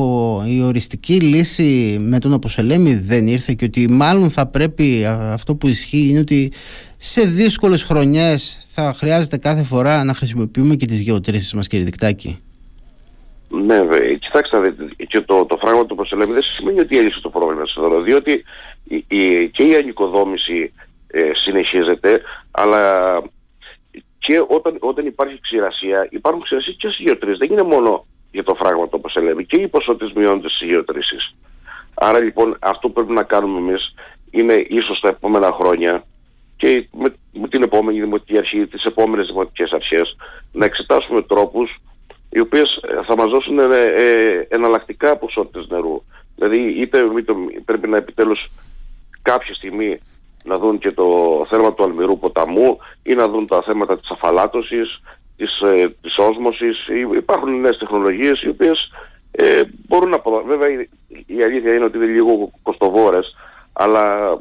η 0.47 0.61
οριστική 0.61 1.13
λύση 1.13 1.97
με 1.99 2.19
τον 2.19 2.33
Αποσελέμι 2.33 2.93
δεν 2.93 3.27
ήρθε 3.27 3.53
και 3.53 3.65
ότι 3.65 3.89
μάλλον 3.89 4.29
θα 4.29 4.47
πρέπει 4.47 5.05
αυτό 5.05 5.55
που 5.55 5.67
ισχύει 5.67 6.07
είναι 6.09 6.19
ότι 6.19 6.51
σε 6.97 7.21
δύσκολες 7.21 7.83
χρονιές 7.83 8.67
θα 8.69 8.93
χρειάζεται 8.93 9.37
κάθε 9.37 9.63
φορά 9.63 10.03
να 10.03 10.13
χρησιμοποιούμε 10.13 10.75
και 10.75 10.85
τις 10.85 11.01
γεωτρήσεις 11.01 11.53
μας 11.53 11.67
κύριε 11.67 11.85
Δικτάκη; 11.85 12.39
Ναι, 13.49 13.81
βέβαια. 13.81 14.13
Κοιτάξτε, 14.13 14.75
και 15.07 15.21
το, 15.21 15.45
το 15.45 15.57
φράγμα 15.57 15.85
του 15.85 15.95
Ποσελέμι 15.95 16.33
δεν 16.33 16.41
σημαίνει 16.41 16.79
ότι 16.79 16.97
έλυσε 16.97 17.19
το 17.21 17.29
πρόβλημα 17.29 17.63
εδώ, 17.77 18.01
διότι 18.01 18.43
η, 18.83 19.05
η, 19.07 19.49
και 19.49 19.63
η 19.63 19.75
ανοικοδόμηση 19.75 20.73
ε, 21.07 21.31
συνεχίζεται, 21.33 22.21
αλλά 22.51 23.21
και 24.19 24.43
όταν, 24.47 24.77
όταν 24.79 25.05
υπάρχει 25.05 25.39
ξηρασία, 25.41 26.07
υπάρχουν 26.11 26.43
ξηρασίες 26.43 26.75
και 26.79 26.87
στις 26.87 27.05
γεωτρήσεις. 27.05 27.37
Δεν 27.37 27.51
είναι 27.51 27.63
μόνο 27.63 28.05
για 28.31 28.43
το 28.43 28.55
φράγμα 28.55 28.87
του 28.87 29.01
Ποσελέμι, 29.01 29.45
και 29.45 29.61
οι 29.61 29.67
ποσότητες 29.67 30.11
μειώνονται 30.15 30.49
στις 30.49 30.67
γεωτρήσεις. 30.67 31.35
Άρα 31.93 32.19
λοιπόν 32.19 32.57
αυτό 32.59 32.87
που 32.87 32.93
πρέπει 32.93 33.11
να 33.11 33.23
κάνουμε 33.23 33.59
εμείς 33.59 33.93
είναι 34.31 34.65
ίσως 34.67 34.99
τα 34.99 35.09
επόμενα 35.09 35.51
χρόνια 35.51 36.03
και 36.57 36.87
με, 36.91 37.13
με 37.31 37.47
την 37.47 37.63
επόμενη 37.63 37.99
δημοτική 37.99 38.37
αρχή, 38.37 38.67
τις 38.67 38.83
επόμενες 38.85 39.27
δημοτικές 39.27 39.71
αρχές, 39.71 40.15
να 40.51 40.65
εξετάσουμε 40.65 41.21
τρόπους 41.21 41.77
οι 42.29 42.39
οποίες 42.39 42.75
ε, 42.75 43.03
θα 43.05 43.15
μας 43.15 43.29
δώσουν 43.29 43.59
ε, 43.59 43.63
ε, 43.95 44.47
εναλλακτικά 44.49 45.17
ποσότητες 45.17 45.67
νερού. 45.69 46.03
Δηλαδή 46.35 46.57
είτε, 46.81 46.97
είτε 47.17 47.33
πρέπει 47.65 47.87
να 47.87 47.97
επιτέλους 47.97 48.49
κάποια 49.21 49.53
στιγμή 49.53 49.99
να 50.43 50.55
δουν 50.55 50.77
και 50.77 50.91
το 50.91 51.09
θέμα 51.49 51.73
του 51.73 51.83
αλμυρού 51.83 52.19
ποταμού 52.19 52.77
ή 53.03 53.13
να 53.13 53.27
δουν 53.29 53.45
τα 53.45 53.61
θέματα 53.61 53.99
της 53.99 54.09
αφαλάτωσης, 54.09 55.01
της, 55.37 55.61
ε, 55.61 55.95
της 56.01 56.17
όσμωσης. 56.17 56.87
Υπάρχουν 57.17 57.59
νέες 57.59 57.77
τεχνολογίες 57.77 58.41
οι 58.41 58.49
οποίες 58.49 58.91
ε, 59.31 59.61
μπορούν 59.87 60.09
να... 60.09 60.21
Βέβαια 60.45 60.69
η, 60.69 60.89
η 61.25 61.43
αλήθεια 61.43 61.73
είναι 61.73 61.85
ότι 61.85 61.97
είναι 61.97 62.05
λίγο 62.05 62.51
κοστοβόρες, 62.61 63.35
αλλά 63.73 64.37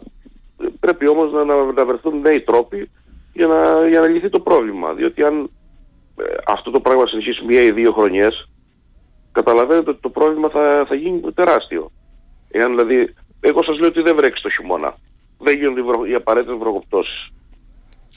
Πρέπει 0.80 1.08
όμως 1.08 1.32
να, 1.32 1.44
να, 1.72 1.84
βρεθούν 1.84 2.20
νέοι 2.20 2.40
τρόποι 2.40 2.90
για 3.32 3.46
να, 3.46 3.88
για 3.88 4.00
να 4.00 4.06
λυθεί 4.06 4.28
το 4.28 4.40
πρόβλημα. 4.40 4.92
Διότι 4.92 5.22
αν 5.22 5.50
ε, 6.16 6.24
αυτό 6.46 6.70
το 6.70 6.80
πράγμα 6.80 7.06
συνεχίσει 7.06 7.44
μία 7.44 7.62
ή 7.62 7.72
δύο 7.72 7.92
χρονιές, 7.92 8.48
καταλαβαίνετε 9.32 9.90
ότι 9.90 10.00
το 10.00 10.08
πρόβλημα 10.08 10.48
θα, 10.48 10.84
θα 10.88 10.94
γίνει 10.94 11.20
τεράστιο. 11.34 11.90
Εάν 12.50 12.70
δηλαδή, 12.70 13.14
εγώ 13.40 13.62
σας 13.62 13.78
λέω 13.78 13.88
ότι 13.88 14.02
δεν 14.02 14.16
βρέξει 14.16 14.42
το 14.42 14.50
χειμώνα. 14.50 14.94
Δεν 15.38 15.56
γίνονται 15.58 15.80
οι, 15.80 16.10
οι 16.10 16.14
απαραίτητες 16.14 16.56
βροχοπτώσεις. 16.58 17.30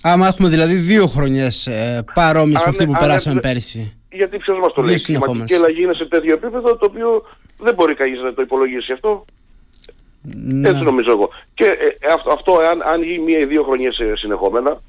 Άμα 0.02 0.28
έχουμε 0.28 0.50
δηλαδή 0.50 0.74
δύο 0.74 1.08
χρονιές 1.08 1.68
ε, 1.68 2.04
παρόμοιες 2.14 2.64
με 2.64 2.70
αυτή 2.70 2.86
που 2.86 2.96
περάσαμε 3.00 3.40
πέρυσι. 3.40 4.00
Γιατί 4.12 4.38
ποιος 4.38 4.60
μας 4.60 4.74
το 4.74 4.82
λέει. 4.82 4.96
Η 4.96 5.00
κλιματική 5.00 5.54
αλλαγή 5.54 5.82
είναι 5.82 5.94
σε 5.94 6.06
τέτοιο 6.06 6.34
επίπεδο 6.34 6.78
το 6.78 6.86
οποίο 6.86 7.26
δεν 7.60 7.74
μπορεί 7.74 7.96
κανείς 7.96 8.22
να 8.22 8.34
το 8.34 8.42
υπολογίσει 8.42 8.92
αυτό. 8.92 9.26
Ναι. 10.22 10.70
Έτσι 10.70 10.84
νομίζω 10.84 11.12
εγώ. 11.12 11.30
Και 11.54 11.66
ε, 11.66 12.14
αυτό, 12.14 12.32
αυτό 12.32 12.54
αν, 12.54 12.82
αν 12.82 13.04
γίνει 13.04 13.24
μία 13.24 13.40
ή 13.40 13.46
δύο 13.46 13.64
χρονιές 13.64 13.98
ε, 14.00 14.16
συνεχόμενα 14.16 14.82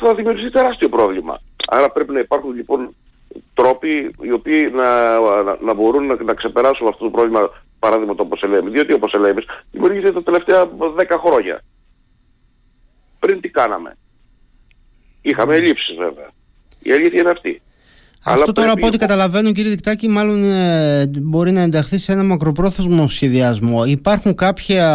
θα 0.00 0.14
δημιουργηθεί 0.14 0.50
τεράστιο 0.50 0.88
πρόβλημα. 0.88 1.40
Άρα 1.66 1.90
πρέπει 1.90 2.12
να 2.12 2.18
υπάρχουν 2.18 2.52
λοιπόν 2.54 2.94
τρόποι 3.54 4.14
οι 4.20 4.32
οποίοι 4.32 4.70
να, 4.74 5.18
να, 5.42 5.56
να 5.60 5.74
μπορούν 5.74 6.06
να, 6.06 6.22
να, 6.22 6.34
ξεπεράσουν 6.34 6.86
αυτό 6.86 7.04
το 7.04 7.10
πρόβλημα 7.10 7.50
παράδειγμα 7.78 8.14
το 8.14 8.28
λέμε. 8.48 8.70
Διότι 8.70 8.92
όπως 8.92 9.12
λέμε 9.12 9.42
δημιουργήθηκε 9.70 10.12
τα 10.12 10.22
τελευταία 10.22 10.70
10 10.78 11.04
χρόνια. 11.24 11.62
Πριν 13.18 13.40
τι 13.40 13.48
κάναμε. 13.48 13.96
Είχαμε 15.22 15.56
ελλείψεις 15.56 15.96
βέβαια. 15.96 16.30
Η 16.82 16.92
αλήθεια 16.92 17.20
είναι 17.20 17.30
αυτή. 17.30 17.62
Αυτό 18.24 18.52
τώρα 18.52 18.72
από 18.72 18.86
ό,τι 18.86 18.98
καταλαβαίνω 18.98 19.52
κύριε 19.52 19.70
Δικτάκη 19.70 20.08
μάλλον 20.08 20.44
ε, 20.44 21.10
μπορεί 21.20 21.50
να 21.52 21.60
ενταχθεί 21.60 21.98
σε 21.98 22.12
ένα 22.12 22.22
μακροπρόθεσμο 22.22 23.08
σχεδιασμό. 23.08 23.84
Υπάρχουν 23.84 24.34
κάποια 24.34 24.86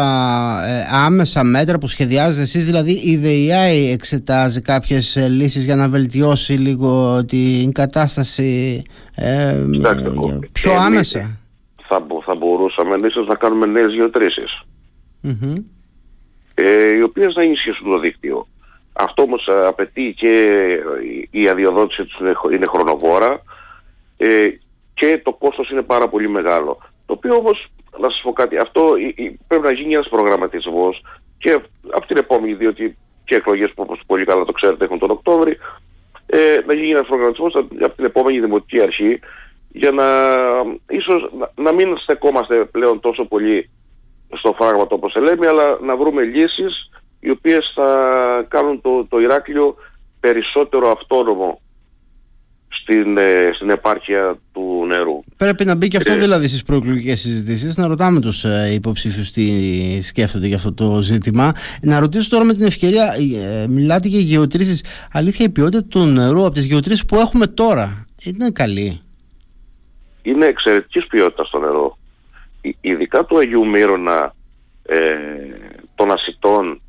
ε, 0.66 0.96
άμεσα 1.06 1.44
μέτρα 1.44 1.78
που 1.78 1.88
σχεδιάζετε 1.88 2.42
εσείς, 2.42 2.66
δηλαδή 2.66 2.92
η 2.92 3.18
ΔΕΙΑΗ 3.18 3.92
εξετάζει 3.92 4.62
κάποιες 4.62 5.16
ε, 5.16 5.28
λύσεις 5.28 5.66
για 5.66 5.76
να 5.76 5.90
βελτιώσει 5.90 6.54
λίγο 6.54 7.26
την 7.26 7.72
κατάσταση 7.72 8.82
πιο 10.52 10.74
άμεσα; 10.74 11.40
Θα, 11.88 12.06
θα 12.26 12.36
μπορούσαμε 12.36 12.96
ίσως 13.08 13.28
να 13.28 13.36
κάνουμε 13.36 13.66
νέες 13.66 13.94
γεωτρήσεις 13.94 14.62
οι 16.98 17.02
οποίες 17.02 17.36
να 17.36 17.44
ενισχύσουν 17.44 17.92
το 17.92 18.00
δίκτυο. 18.00 18.48
Αυτό 18.98 19.22
όμως 19.22 19.48
ε, 19.48 19.66
απαιτεί 19.66 20.14
και 20.18 20.58
η 21.32 21.48
αδειοδότηση 21.48 22.06
τους 22.06 22.20
είναι 22.54 22.66
χρονοβόρα 22.70 23.42
ε, 24.18 24.48
και 24.94 25.22
το 25.24 25.34
κόστος 25.34 25.70
είναι 25.70 25.82
πάρα 25.82 26.08
πολύ 26.08 26.30
μεγάλο. 26.30 26.78
Το 27.06 27.14
οποίο 27.14 27.36
όμως, 27.36 27.68
να 28.00 28.10
σας 28.10 28.22
πω 28.24 28.34
κάτι, 28.34 28.58
αυτό 28.58 28.94
πρέπει 29.48 29.64
να 29.64 29.72
γίνει 29.72 29.94
ένας 29.94 30.10
προγραμματισμός 30.10 31.02
και 31.38 31.52
από 31.92 32.08
την 32.08 32.18
επόμενη, 32.18 32.54
διότι 32.54 32.98
και 33.26 33.36
εκλογές 33.36 33.72
που 33.74 33.82
όπως 33.82 34.02
πολύ 34.06 34.26
καλά 34.26 34.46
το 34.46 34.52
ξέρετε 34.52 34.86
έχουν 34.86 35.00
τον 35.00 35.10
Οκτώβρη, 35.10 35.58
ε, 36.26 36.58
να 36.66 36.74
γίνει 36.74 36.90
ένας 36.90 37.08
προγραμματισμός 37.08 37.56
από 37.56 37.96
την 37.96 38.06
επόμενη 38.06 38.40
Δημοτική 38.40 38.82
Αρχή 38.82 39.20
για 39.72 39.92
να 39.92 40.06
ίσως 40.90 41.32
να, 41.56 41.74
μην 41.74 41.98
στεκόμαστε 41.98 42.66
πλέον 42.66 43.00
τόσο 43.00 43.26
πολύ 43.26 43.70
στο 44.38 44.54
φράγμα 44.54 44.88
όπως 44.90 45.16
λέμε, 45.16 45.48
αλλά 45.48 45.80
να 45.82 45.96
βρούμε 45.96 46.24
λύσεις 46.24 46.90
οι 47.26 47.30
οποίες 47.32 47.72
θα 47.76 47.90
κάνουν 48.48 48.82
το, 48.82 49.06
το 49.10 49.20
Ηράκλειο 49.20 49.76
περισσότερο 50.20 50.92
αυτόνομο 50.92 51.62
στην, 52.68 53.18
ε, 53.18 53.52
στην 53.54 53.70
επάρκεια 53.70 54.38
του 54.54 54.86
νερού. 54.88 55.20
Πρέπει 55.38 55.66
να 55.66 55.76
μπει 55.76 55.88
και 55.88 55.98
αυτό 55.98 56.12
ε, 56.12 56.18
δηλαδή 56.18 56.48
στις 56.48 56.64
προεκλογικές 56.64 57.20
συζητήσεις, 57.20 57.78
να 57.78 57.88
ρωτάμε 57.88 58.20
τους 58.20 58.44
ε, 58.44 58.70
υποψήφιους 58.74 59.32
τι 59.32 60.02
σκέφτονται 60.02 60.48
για 60.48 60.56
αυτό 60.56 60.74
το 60.74 61.02
ζήτημα. 61.02 61.52
Να 61.82 62.00
ρωτήσω 62.00 62.30
τώρα 62.30 62.44
με 62.44 62.54
την 62.54 62.66
ευκαιρία, 62.66 63.14
ε, 63.64 63.68
μιλάτε 63.68 64.08
για 64.08 64.20
γεωτρήσεις. 64.20 64.84
Αλήθεια 65.12 65.46
η 65.46 65.50
ποιότητα 65.50 65.84
του 65.84 66.00
νερού 66.00 66.46
από 66.46 66.54
τις 66.54 66.66
γεωτρήσεις 66.66 67.06
που 67.06 67.16
έχουμε 67.16 67.48
τώρα 67.48 68.06
είναι 68.26 68.50
καλή. 68.50 69.00
Είναι 70.22 70.46
εξαιρετικής 70.46 71.08
ποιότητας 71.08 71.50
το 71.50 71.60
νερό. 71.60 71.98
Ειδικά 72.82 73.26
του 73.26 73.38
Αγίου 73.38 73.68
Μύρονα 73.68 74.34
ε, 74.86 74.98
των 75.96 76.12
ασιτών 76.12 76.80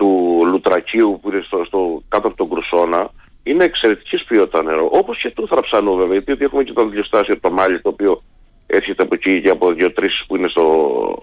του 0.00 0.42
Λουτρακίου 0.46 1.18
που 1.22 1.30
είναι 1.30 1.42
στο, 1.46 1.64
στο, 1.64 2.02
κάτω 2.08 2.28
από 2.28 2.36
τον 2.36 2.48
Κρουσόνα 2.48 3.10
είναι 3.42 3.64
εξαιρετικής 3.64 4.24
ποιότητας 4.24 4.62
νερό. 4.62 4.88
Όπως 4.92 5.18
και 5.18 5.30
του 5.30 5.48
Θραψανού 5.48 5.96
βέβαια, 5.96 6.18
γιατί 6.18 6.44
έχουμε 6.44 6.64
και 6.64 6.72
το 6.72 6.80
αντιλιοστάσιο 6.80 7.40
το 7.40 7.50
Μάλι 7.50 7.80
το 7.80 7.88
οποίο 7.88 8.22
έρχεται 8.66 9.02
από 9.02 9.14
εκεί 9.14 9.42
και 9.42 9.50
από 9.50 9.72
δύο-τρεις 9.72 10.24
που 10.26 10.36
είναι 10.36 10.48
στο, 10.48 11.22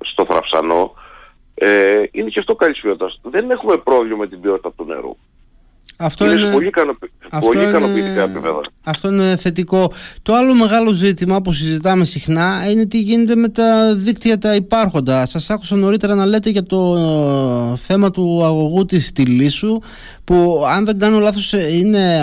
στο 0.00 0.24
Θραψανό. 0.24 0.94
Ε, 1.54 2.02
είναι 2.10 2.28
και 2.28 2.38
αυτό 2.38 2.54
καλής 2.54 2.80
ποιότητας. 2.80 3.20
Δεν 3.22 3.50
έχουμε 3.50 3.76
πρόβλημα 3.76 4.16
με 4.16 4.26
την 4.26 4.40
ποιότητα 4.40 4.72
του 4.76 4.84
νερού. 4.84 5.16
Αυτό 6.00 6.24
είναι, 6.24 6.34
είναι 6.34 6.52
πολύ, 6.52 6.70
πολύ 7.40 7.62
ικανοποιητικά 7.62 8.22
επίπεδα. 8.22 8.60
Αυτό 8.84 9.08
είναι 9.08 9.36
θετικό. 9.36 9.92
Το 10.22 10.34
άλλο 10.34 10.54
μεγάλο 10.54 10.92
ζήτημα 10.92 11.40
που 11.40 11.52
συζητάμε 11.52 12.04
συχνά 12.04 12.70
είναι 12.70 12.86
τι 12.86 12.98
γίνεται 12.98 13.36
με 13.36 13.48
τα 13.48 13.94
δίκτυα 13.94 14.38
τα 14.38 14.54
υπάρχοντα. 14.54 15.26
Σας 15.26 15.50
άκουσα 15.50 15.76
νωρίτερα 15.76 16.14
να 16.14 16.26
λέτε 16.26 16.50
για 16.50 16.62
το 16.62 16.96
θέμα 17.76 18.10
του 18.10 18.44
αγωγού 18.44 18.84
της 18.84 19.06
Στυλίσου 19.06 19.78
που 20.24 20.62
αν 20.74 20.84
δεν 20.84 20.98
κάνω 20.98 21.18
λάθος 21.18 21.52
είναι 21.52 22.16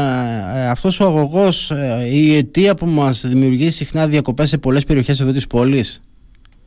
ε, 0.56 0.70
αυτός 0.70 1.00
ο 1.00 1.06
αγωγός 1.06 1.72
ε, 1.72 2.08
η 2.12 2.38
αιτία 2.38 2.76
που 2.76 2.86
μας 2.86 3.26
δημιουργεί 3.28 3.70
συχνά 3.70 4.08
διακοπές 4.08 4.50
σε 4.50 4.58
πολλές 4.58 4.84
περιοχές 4.84 5.20
εδώ 5.20 5.32
της 5.32 5.48
πόλης; 5.48 6.02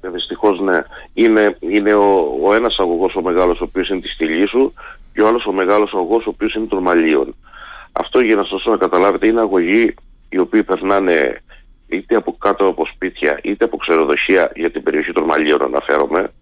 Ε, 0.01 0.09
δυστυχώς 0.09 0.61
ναι. 0.61 0.79
Είναι, 1.15 1.57
είναι 1.61 1.95
ο, 1.95 2.39
ο 2.45 2.55
ένας 2.55 2.77
αγωγός 2.79 3.15
ο 3.15 3.23
μεγάλος 3.23 3.61
ο 3.61 3.65
οποίος 3.65 3.89
είναι 3.89 4.01
της 4.01 4.13
Στυλίσου 4.13 4.73
και 5.19 5.25
ο 5.25 5.29
άλλος 5.29 5.47
ο 5.47 5.53
μεγάλος 5.53 5.95
αγωγός 5.95 6.27
ο 6.27 6.29
οποίος 6.29 6.55
είναι 6.55 6.67
των 6.67 6.83
Μαλίων. 6.83 7.37
Αυτό 7.93 8.21
για 8.21 8.35
να 8.37 8.45
σας 8.45 8.65
να 8.65 8.77
καταλάβετε 8.77 9.27
είναι 9.27 9.41
αγωγοί 9.41 9.95
οι 10.29 10.39
οποίοι 10.39 10.63
περνάνε 10.63 11.43
είτε 11.87 12.17
από 12.17 12.37
κάτω 12.39 12.67
από 12.67 12.87
σπίτια 12.95 13.41
είτε 13.43 13.65
από 13.65 13.77
ξεροδοχεία 13.77 14.53
για 14.55 14.71
την 14.71 14.83
περιοχή 14.83 15.13
των 15.13 15.25
Μαλίων 15.25 15.63
αναφέρομαι 15.63 16.33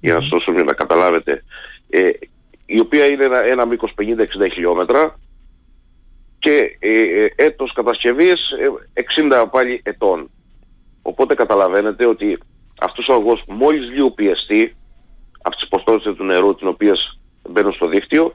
για 0.00 0.14
να 0.14 0.20
σας 0.20 0.28
δώσω 0.28 0.52
να 0.52 0.72
καταλάβετε 0.72 1.44
ε, 1.90 2.10
η 2.66 2.80
οποία 2.80 3.06
είναι 3.06 3.24
ένα, 3.24 3.44
ένα 3.44 3.66
μήκος 3.66 3.94
50-60 4.00 4.04
χιλιόμετρα 4.52 5.18
και 6.38 6.76
ε, 6.78 7.22
ε 7.24 7.32
έτος 7.36 7.72
κατασκευής 7.72 8.40
60 9.20 9.32
ε, 9.32 9.42
πάλι 9.50 9.80
ετών. 9.84 10.30
Οπότε 11.02 11.34
καταλαβαίνετε 11.34 12.06
ότι 12.06 12.38
αυτός 12.80 13.08
ο 13.08 13.12
αγωγός 13.12 13.42
μόλις 13.46 13.90
λίγο 13.90 14.10
πιεστεί 14.10 14.76
από 15.42 15.56
τις 15.56 15.68
ποσότητες 15.68 16.14
του 16.16 16.24
νερού 16.24 16.54
τις 16.54 16.66
οποίες 16.66 17.17
μπαίνουν 17.50 17.72
στο 17.72 17.86
δίκτυο 17.88 18.32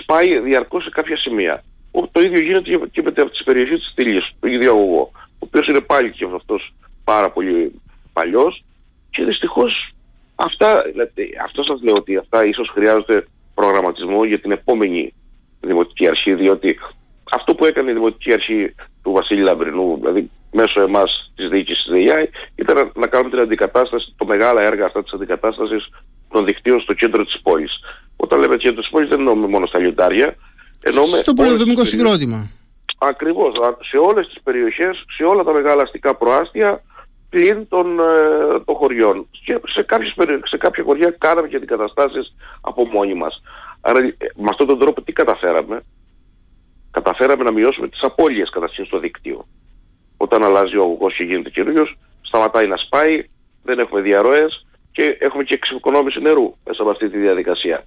σπάει 0.00 0.38
διαρκώς 0.38 0.84
σε 0.84 0.90
κάποια 0.90 1.16
σημεία. 1.16 1.64
Το 2.12 2.20
ίδιο 2.20 2.40
γίνεται 2.40 2.86
και 2.90 3.02
με 3.02 3.10
τις 3.10 3.42
περιοχές 3.44 3.78
της 3.78 3.92
Τηλής, 3.94 4.30
το 4.40 4.48
ίδιο 4.48 4.70
αγωγό, 4.70 5.10
ο 5.14 5.38
οποίος 5.38 5.66
είναι 5.66 5.80
πάλι 5.80 6.10
και 6.10 6.26
αυτός 6.34 6.74
πάρα 7.04 7.30
πολύ 7.30 7.80
παλιός 8.12 8.64
και 9.10 9.24
δυστυχώς 9.24 9.94
αυτά, 10.34 10.82
δηλαδή, 10.82 11.30
αυτό 11.44 11.62
σας 11.62 11.82
λέω 11.82 11.94
ότι 11.94 12.16
αυτά 12.16 12.46
ίσως 12.46 12.68
χρειάζονται 12.68 13.24
προγραμματισμό 13.54 14.24
για 14.24 14.40
την 14.40 14.50
επόμενη 14.50 15.14
Δημοτική 15.60 16.08
Αρχή, 16.08 16.34
διότι 16.34 16.78
αυτό 17.32 17.54
που 17.54 17.64
έκανε 17.64 17.90
η 17.90 17.94
Δημοτική 17.94 18.32
Αρχή 18.32 18.74
του 19.02 19.12
Βασίλη 19.12 19.42
Λαμπρινού, 19.42 19.96
δηλαδή 19.96 20.30
μέσω 20.52 20.82
εμάς 20.82 21.32
της 21.36 21.48
διοίκησης 21.48 21.84
της 21.84 21.92
ΔΕΙΑΗ, 21.92 22.28
ήταν 22.54 22.92
να 22.94 23.06
κάνουμε 23.06 23.30
την 23.30 23.40
αντικατάσταση, 23.40 24.14
το 24.16 24.24
μεγάλα 24.24 24.62
έργα 24.62 24.86
αυτά 24.86 25.02
της 25.02 25.12
αντικατάστασης 25.12 25.88
των 26.30 26.44
δικτύων 26.44 26.80
στο 26.80 26.94
κέντρο 26.94 27.24
της 27.24 27.40
πόλης. 27.42 27.72
Όταν 28.16 28.40
λέμε 28.40 28.56
κέντρο 28.56 28.80
της 28.80 28.90
πόλης 28.90 29.08
δεν 29.08 29.18
εννοούμε 29.18 29.46
μόνο 29.46 29.66
στα 29.66 29.78
λιοντάρια, 29.78 30.36
Εννοούμε 30.80 31.16
στο 31.16 31.32
πολυδομικό 31.32 31.84
συγκρότημα. 31.84 32.50
Ακριβώς. 32.98 33.52
Σε 33.90 33.96
όλες 33.96 34.26
τις 34.26 34.42
περιοχές, 34.42 35.04
σε 35.16 35.24
όλα 35.24 35.42
τα 35.42 35.52
μεγάλα 35.52 35.82
αστικά 35.82 36.14
προάστια, 36.14 36.82
πλην 37.28 37.68
των, 37.68 37.98
ε, 38.00 38.60
των 38.64 38.74
χωριών. 38.74 39.28
Και 39.44 39.60
σε, 39.66 39.82
κάποιες, 39.82 40.14
σε 40.44 40.56
κάποια 40.56 40.84
χωριά 40.84 41.14
κάναμε 41.18 41.48
και 41.48 41.56
αντικαταστάσεις 41.56 42.34
από 42.60 42.86
μόνοι 42.86 43.14
μας. 43.14 43.42
Άρα 43.80 43.98
ε, 43.98 44.16
με 44.36 44.48
αυτόν 44.50 44.66
τον 44.66 44.78
τρόπο 44.78 45.02
τι 45.02 45.12
καταφέραμε; 45.12 45.82
Καταφέραμε 46.90 47.44
να 47.44 47.52
μειώσουμε 47.52 47.88
τις 47.88 48.02
απώλειες 48.02 48.50
καταρχήν 48.50 48.84
στο 48.84 48.98
δίκτυο. 48.98 49.46
Όταν 50.16 50.44
αλλάζει 50.44 50.76
ο 50.76 50.82
αγωγός 50.82 51.14
και 51.14 51.22
γίνεται 51.22 51.50
καινούριος, 51.50 51.96
σταματάει 52.20 52.66
να 52.66 52.76
σπάει, 52.76 53.24
δεν 53.62 53.78
έχουμε 53.78 54.00
διαρροές 54.00 54.66
και 54.98 55.16
έχουμε 55.18 55.42
και 55.44 55.54
εξοικονόμηση 55.54 56.20
νερού 56.20 56.54
μέσα 56.66 56.82
από 56.82 56.90
αυτή 56.90 57.10
τη 57.10 57.18
διαδικασία. 57.18 57.84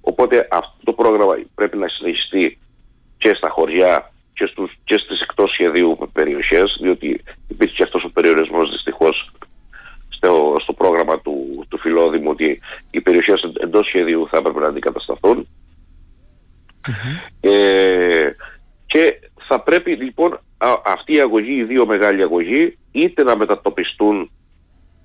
Οπότε 0.00 0.48
αυτό 0.50 0.76
το 0.84 0.92
πρόγραμμα 0.92 1.34
πρέπει 1.54 1.76
να 1.76 1.88
συνεχιστεί 1.88 2.58
και 3.18 3.34
στα 3.34 3.48
χωριά 3.48 4.12
και, 4.32 4.46
στους, 4.46 4.72
και 4.84 4.98
στις 4.98 5.20
εκτός 5.20 5.50
σχεδίου 5.50 5.98
περιοχές, 6.12 6.78
διότι 6.80 7.22
υπήρχε 7.48 7.74
και 7.74 7.82
αυτός 7.82 8.04
ο 8.04 8.10
περιορισμός 8.10 8.70
δυστυχώς 8.70 9.30
στο, 10.08 10.56
στο 10.60 10.72
πρόγραμμα 10.72 11.20
του, 11.20 11.64
του 11.68 11.78
Φιλόδημου 11.78 12.30
ότι 12.30 12.60
οι 12.90 13.00
περιοχές 13.00 13.42
εντός 13.60 13.86
σχεδίου 13.86 14.28
θα 14.30 14.36
έπρεπε 14.38 14.60
να 14.60 14.66
αντικατασταθούν. 14.66 15.48
Ε, 17.40 18.30
και 18.86 19.20
θα 19.48 19.60
πρέπει 19.60 19.90
λοιπόν 19.90 20.32
α, 20.58 20.74
αυτή 20.84 21.12
η 21.12 21.20
αγωγή, 21.20 21.54
οι 21.54 21.64
δύο 21.64 21.86
μεγάλοι 21.86 22.22
αγωγοί, 22.22 22.78
είτε 22.92 23.22
να 23.22 23.36
μετατοπιστούν, 23.36 24.30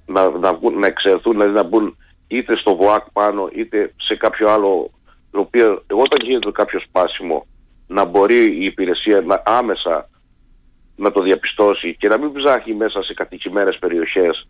να, 0.06 0.30
να, 0.30 0.60
να 0.80 0.88
εξαιρεθούν, 0.88 1.32
δηλαδή 1.32 1.54
να 1.54 1.64
μπουν 1.64 1.98
είτε 2.28 2.56
στο 2.56 2.76
ΒΟΑΚ 2.76 3.06
πάνω 3.14 3.50
είτε 3.56 3.94
σε 3.98 4.16
κάποιο 4.16 4.50
άλλο 4.50 4.92
το 5.32 5.40
οποίο 5.40 5.84
όταν 5.92 6.20
γίνεται 6.28 6.52
κάποιο 6.52 6.80
σπάσιμο 6.80 7.46
να 7.88 8.06
μπορεί 8.06 8.62
η 8.62 8.66
υπηρεσία 8.66 9.22
να, 9.22 9.42
άμεσα 9.46 10.10
να 10.96 11.12
το 11.12 11.24
διαπιστώσει 11.24 11.96
και 12.00 12.08
να 12.08 12.18
μην 12.18 12.32
ψάχνει 12.34 12.74
μέσα 12.74 13.04
σε 13.04 13.14
κατοικημένες 13.14 13.78
περιοχές 13.80 14.48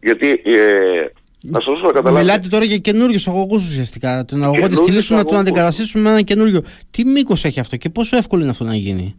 γιατί 0.00 0.30
ε, 0.44 1.06
να 1.40 1.60
σας 1.60 1.80
να 1.80 1.86
καταλάβετε. 1.86 2.20
Μιλάτε 2.20 2.48
τώρα 2.48 2.64
για 2.64 2.76
καινούριους 2.76 3.28
αγωγούς 3.28 3.66
ουσιαστικά. 3.66 4.24
Τον 4.24 4.44
αγωγό 4.44 4.66
της 4.66 4.80
τηλήσου 4.80 5.14
να 5.14 5.24
τον 5.24 5.36
αντικαταστήσουμε 5.36 6.02
με 6.02 6.10
ένα 6.10 6.22
καινούριο. 6.22 6.62
Τι 6.90 7.04
μήκος 7.04 7.44
έχει 7.44 7.60
αυτό 7.60 7.76
και 7.76 7.90
πόσο 7.90 8.16
εύκολο 8.16 8.42
είναι 8.42 8.50
αυτό 8.50 8.64
να 8.64 8.74
γίνει; 8.74 9.18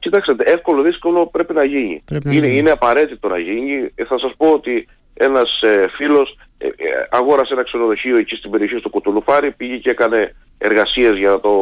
Κοιτάξτε, 0.00 0.34
εύκολο 0.38 0.82
δύσκολο 0.82 1.26
πρέπει 1.26 1.54
να 1.54 1.64
γίνει. 1.64 2.02
Πρέπει 2.04 2.26
να 2.26 2.32
είναι, 2.32 2.46
γίνει. 2.46 2.58
είναι 2.58 2.70
απαραίτητο 2.70 3.28
να 3.28 3.38
γίνει. 3.38 3.90
Ε, 3.94 4.04
θα 4.04 4.18
σας 4.18 4.34
πω 4.36 4.46
ότι 4.52 4.88
ένας 5.14 5.60
ε, 5.62 5.88
φίλος 5.96 6.38
ε, 6.58 6.66
ε, 6.66 6.70
αγόρασε 7.10 7.52
ένα 7.52 7.62
ξενοδοχείο 7.62 8.16
εκεί 8.16 8.36
στην 8.36 8.50
περιοχή 8.50 8.80
του 8.80 8.90
Κοτουλουφάρη, 8.90 9.50
πήγε 9.50 9.76
και 9.76 9.90
έκανε 9.90 10.36
εργασίες 10.58 11.16
για 11.16 11.30
να 11.30 11.40
το, 11.40 11.52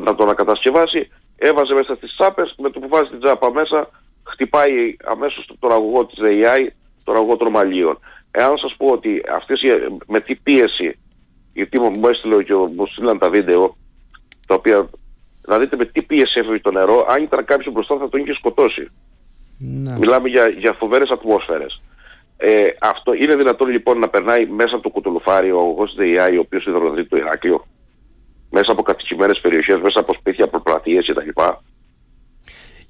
να 0.00 0.14
το 0.14 0.22
ανακατασκευάσει, 0.22 1.08
έβαζε 1.36 1.74
μέσα 1.74 1.94
στις 1.94 2.14
τσάπες, 2.14 2.54
με 2.58 2.70
το 2.70 2.80
που 2.80 2.88
βάζει 2.88 3.10
την 3.10 3.20
τσάπα 3.20 3.52
μέσα, 3.52 3.90
χτυπάει 4.22 4.96
αμέσως 5.04 5.50
τον 5.58 5.72
αγωγό 5.72 6.06
της 6.06 6.18
AI, 6.20 6.66
τον 7.04 7.16
αγωγό 7.16 7.36
των 7.36 7.50
Μαλίων. 7.50 7.98
Εάν 8.30 8.58
σας 8.58 8.74
πω 8.76 8.86
ότι 8.86 9.22
αυτές, 9.34 9.60
με 10.06 10.20
τι 10.20 10.34
πίεση, 10.34 10.98
γιατί 11.52 11.80
μου 11.80 12.08
έστειλε 12.08 12.42
και 12.42 12.54
μου 12.54 12.86
στείλαν 12.86 13.18
τα 13.18 13.30
βίντεο, 13.30 13.76
τα 14.46 14.54
οποία 14.54 14.88
να 15.46 15.58
δείτε 15.58 15.76
με 15.76 15.84
τι 15.84 16.02
πίεση 16.02 16.38
έφευγε 16.38 16.60
το 16.60 16.70
νερό, 16.70 17.06
αν 17.08 17.22
ήταν 17.22 17.44
κάποιος 17.44 17.72
μπροστά 17.72 17.96
θα 17.98 18.08
τον 18.08 18.20
είχε 18.20 18.34
σκοτώσει. 18.34 18.90
Ναι. 19.58 19.98
Μιλάμε 19.98 20.28
για, 20.28 20.48
για 20.48 20.72
φοβερές 20.72 21.10
ατμόσφαιρες. 21.10 21.82
Ε, 22.36 22.64
αυτό 22.80 23.12
είναι 23.12 23.36
δυνατόν 23.36 23.68
λοιπόν 23.68 23.98
να 23.98 24.08
περνάει 24.08 24.46
μέσα 24.46 24.74
από 24.74 24.82
το 24.82 24.88
κουτουλουφάρι 24.88 25.50
ο 25.52 25.58
αγωγός 25.58 25.94
ΔΕΙΑ, 25.94 26.24
ο 26.24 26.40
οποίος 26.40 26.66
υδροδοτεί 26.66 27.04
το 27.06 27.16
Ηράκλειο, 27.16 27.66
μέσα 28.50 28.72
από 28.72 28.82
κατοικημένες 28.82 29.40
περιοχές, 29.40 29.80
μέσα 29.82 30.00
από 30.00 30.14
σπίτια, 30.18 30.48
προπλατείες 30.48 31.06
κτλ. 31.06 31.40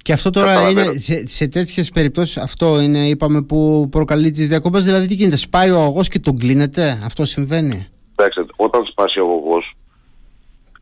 Και 0.07 0.13
αυτό 0.13 0.31
τώρα 0.31 0.71
είναι 0.71 0.85
σε, 0.85 1.27
σε 1.29 1.49
τέτοιες 1.49 1.91
περιπτώσεις, 1.91 2.37
αυτό 2.37 2.81
είναι, 2.81 2.99
είπαμε, 2.99 3.43
που 3.43 3.89
προκαλεί 3.91 4.31
τις 4.31 4.49
διακοπές. 4.49 4.85
Δηλαδή, 4.85 5.07
τι 5.07 5.15
γίνεται, 5.15 5.37
σπάει 5.37 5.71
ο 5.71 5.81
αγωγό 5.81 6.01
και 6.03 6.19
τον 6.19 6.39
κλείνεται, 6.39 7.01
αυτό 7.05 7.25
συμβαίνει; 7.25 7.87
Κοιτάξτε, 8.11 8.47
όταν 8.57 8.85
σπάσει 8.85 9.21
ο 9.21 9.23
αγωγό, 9.23 9.63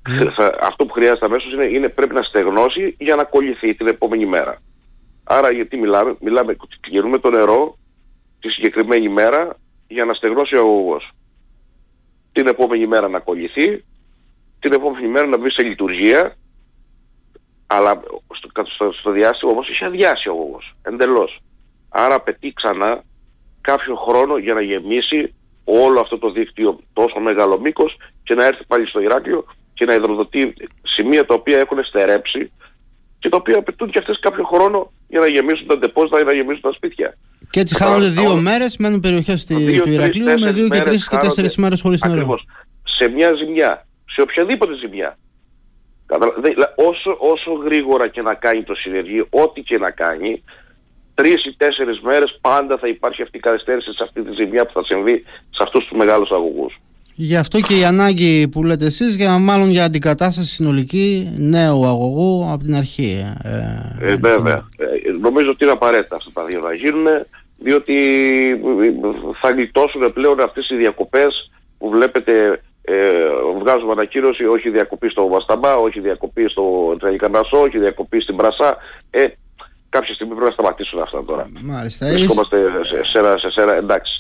ναι. 0.09 0.31
αυτό 0.61 0.87
που 0.87 0.93
χρειάζεται 0.93 1.27
αμέσως 1.27 1.53
είναι, 1.53 1.65
είναι 1.65 1.89
πρέπει 1.89 2.15
να 2.15 2.23
στεγνώσει 2.23 2.97
για 2.99 3.15
να 3.15 3.25
κολληθεί 3.25 3.75
την 3.75 3.87
επόμενη 3.87 4.27
μέρα. 4.27 4.63
Άρα, 5.25 5.53
γιατί 5.53 5.77
μιλάμε, 5.77 6.17
μιλάμε, 6.21 6.57
κλείνουμε 6.81 7.19
το 7.19 7.31
νερό 7.31 7.79
τη 8.41 8.49
συγκεκριμένη 8.49 9.09
μέρα 9.09 9.57
για 9.89 10.05
να 10.05 10.15
στεγνώσει 10.15 10.57
ο 10.57 10.61
αγωγός. 10.61 11.11
Την 12.33 12.47
επόμενη 12.47 12.87
μέρα 12.87 13.09
να 13.09 13.19
κολληθεί, 13.19 13.85
την 14.59 14.73
επόμενη 14.73 15.09
μέρα 15.09 15.27
να 15.27 15.37
μπει 15.37 15.51
σε 15.51 15.63
λειτουργία 15.63 16.37
αλλά 17.67 18.01
στο, 18.35 18.65
στο, 18.75 18.93
στο 18.93 19.11
διάστημα 19.11 19.53
όμως 19.53 19.69
είχε 19.69 19.85
αδειάσει 19.85 20.29
ο 20.29 20.33
αγωγός, 20.33 20.75
εντελώς. 20.83 21.41
Άρα 21.89 22.15
απαιτεί 22.15 22.53
ξανά 22.53 23.03
κάποιο 23.61 23.95
χρόνο 23.97 24.37
για 24.37 24.55
να 24.55 24.61
γεμίσει 24.61 25.35
όλο 25.65 26.01
αυτό 26.01 26.19
το 26.19 26.31
δίκτυο 26.31 26.81
τόσο 26.93 27.21
μεγάλο 27.21 27.61
μήκος 27.61 27.97
και 28.23 28.35
να 28.35 28.45
έρθει 28.45 28.65
πάλι 28.67 28.87
στο 28.87 29.01
Ηράκλειο 29.01 29.45
και 29.75 29.85
να 29.85 29.95
υδροδοτεί 29.95 30.55
σημεία 30.83 31.27
τα 31.27 31.35
οποία 31.35 31.59
έχουν 31.59 31.85
στερέψει 31.85 32.53
και 33.19 33.29
τα 33.29 33.37
οποία 33.37 33.59
απαιτούν 33.59 33.91
και 33.91 33.99
αυτές 33.99 34.19
κάποιο 34.21 34.45
χρόνο 34.45 34.93
για 35.09 35.21
να 35.21 35.27
γεμίσουν 35.27 35.67
τα 35.67 35.79
ντεπόζιτα 35.79 36.21
ή 36.21 36.25
να 36.25 36.33
γεμίσουν 36.33 36.61
τα 36.61 36.73
σπίτια. 36.73 37.17
Και 37.51 37.61
έτσι 37.61 37.75
χάνονται 37.77 38.09
δύο 38.09 38.37
μέρες, 38.37 38.77
μένουν 38.77 39.01
περιοχές 39.01 39.47
του 39.47 39.91
Ηρακλείου 39.91 40.39
με 40.39 40.53
δύο 40.53 40.69
και 40.69 40.81
τρεις 40.81 41.09
και 41.09 41.17
τέσσερις 41.17 41.57
μέρες 41.57 41.81
χωρίς 41.81 42.03
νερό. 42.03 42.39
Σε 42.85 43.09
μια 43.09 43.35
ζημιά, 43.35 43.87
σε 44.07 44.21
οποιαδήποτε 44.21 44.75
ζημιά, 44.77 45.19
όσο, 46.75 47.17
όσο 47.19 47.53
γρήγορα 47.53 48.09
και 48.09 48.23
να 48.23 48.35
κάνει 48.35 48.63
το 48.63 48.75
συνεργείο, 48.75 49.27
ό,τι 49.31 49.63
και 49.63 49.79
να 49.79 49.91
κάνει, 49.91 50.43
τρεις 51.15 51.45
ή 51.45 51.55
τέσσερις 51.57 52.01
μέρες 52.01 52.39
πάντα 52.41 52.79
θα 52.79 52.89
υπάρχει 52.89 53.23
αυτή 53.23 53.37
η 53.37 53.41
καθυστέρηση 53.41 53.93
σε 53.93 54.03
αυτή 54.03 54.23
τη 54.23 54.35
ζημιά 54.35 54.67
που 54.67 54.73
θα 54.73 54.85
συμβεί 54.85 55.25
σε 55.51 55.63
αυτούς 55.63 55.87
τους 55.87 55.99
μεγάλους 55.99 56.31
αγωγούς. 56.31 56.75
Γι' 57.17 57.37
αυτό 57.37 57.61
και 57.61 57.79
η 57.79 57.85
ανάγκη 57.85 58.49
που 58.49 58.65
λέτε 58.65 58.87
εσείς 58.87 59.17
για 59.17 59.39
μάλλον 59.39 59.71
για 59.71 59.85
αντικατάσταση 59.85 60.49
συνολική 60.49 61.33
νέου 61.37 61.87
αγωγού 61.87 62.49
από 62.53 62.65
την 62.65 62.75
αρχή. 62.75 63.35
Ε, 63.43 64.11
ε, 64.11 64.17
βέβαια. 64.17 64.67
Ε, 64.77 65.11
νομίζω 65.21 65.51
ότι 65.51 65.65
είναι 65.65 65.73
απαραίτητα 65.73 66.17
αυτά 66.17 66.31
τα 66.35 66.45
δύο 66.45 66.61
να 66.61 66.75
γίνουν, 66.75 67.07
διότι 67.59 67.95
θα 69.41 69.51
γλιτώσουν 69.51 70.13
πλέον 70.13 70.41
αυτές 70.41 70.71
οι 70.71 70.77
διακοπές 70.77 71.51
που 71.79 71.89
βλέπετε 71.89 72.63
ε, 72.83 72.95
βγάζουμε 73.61 73.93
ανακοίνωση 73.93 74.45
όχι 74.45 74.71
διακοπή 74.71 75.09
στο 75.09 75.29
Βασταμπά, 75.29 75.75
όχι 75.75 76.01
διακοπή 76.01 76.49
στο 76.49 76.97
Τραγικανασό, 76.99 77.61
όχι 77.61 77.79
διακοπή 77.79 78.21
στην 78.21 78.37
Πρασά. 78.37 78.77
Ε, 79.11 79.27
κάποια 79.89 80.15
στιγμή 80.15 80.35
πρέπει 80.35 80.49
να 80.49 80.55
σταματήσουν 80.55 81.01
αυτά 81.01 81.25
τώρα. 81.25 81.47
Μάλιστα. 81.63 82.07
Βρισκόμαστε 82.07 82.57
σε, 82.81 83.05
σε, 83.05 83.39
σε, 83.39 83.51
σε, 83.51 83.63
εντάξει. 83.77 84.19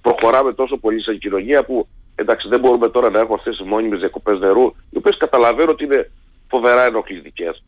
Προχωράμε 0.00 0.52
τόσο 0.52 0.76
πολύ 0.76 1.02
σαν 1.02 1.18
κοινωνία 1.18 1.64
που 1.64 1.88
εντάξει 2.14 2.48
δεν 2.48 2.60
μπορούμε 2.60 2.88
τώρα 2.88 3.10
να 3.10 3.18
έχουμε 3.18 3.34
αυτές 3.34 3.56
τις 3.56 3.66
μόνιμες 3.66 3.98
διακοπές 3.98 4.38
νερού, 4.38 4.74
οι 4.90 4.96
οποίες 4.96 5.16
καταλαβαίνω 5.16 5.70
ότι 5.70 5.84
είναι 5.84 6.10
φοβερά 6.48 6.84
ενοχλητικές. 6.84 7.62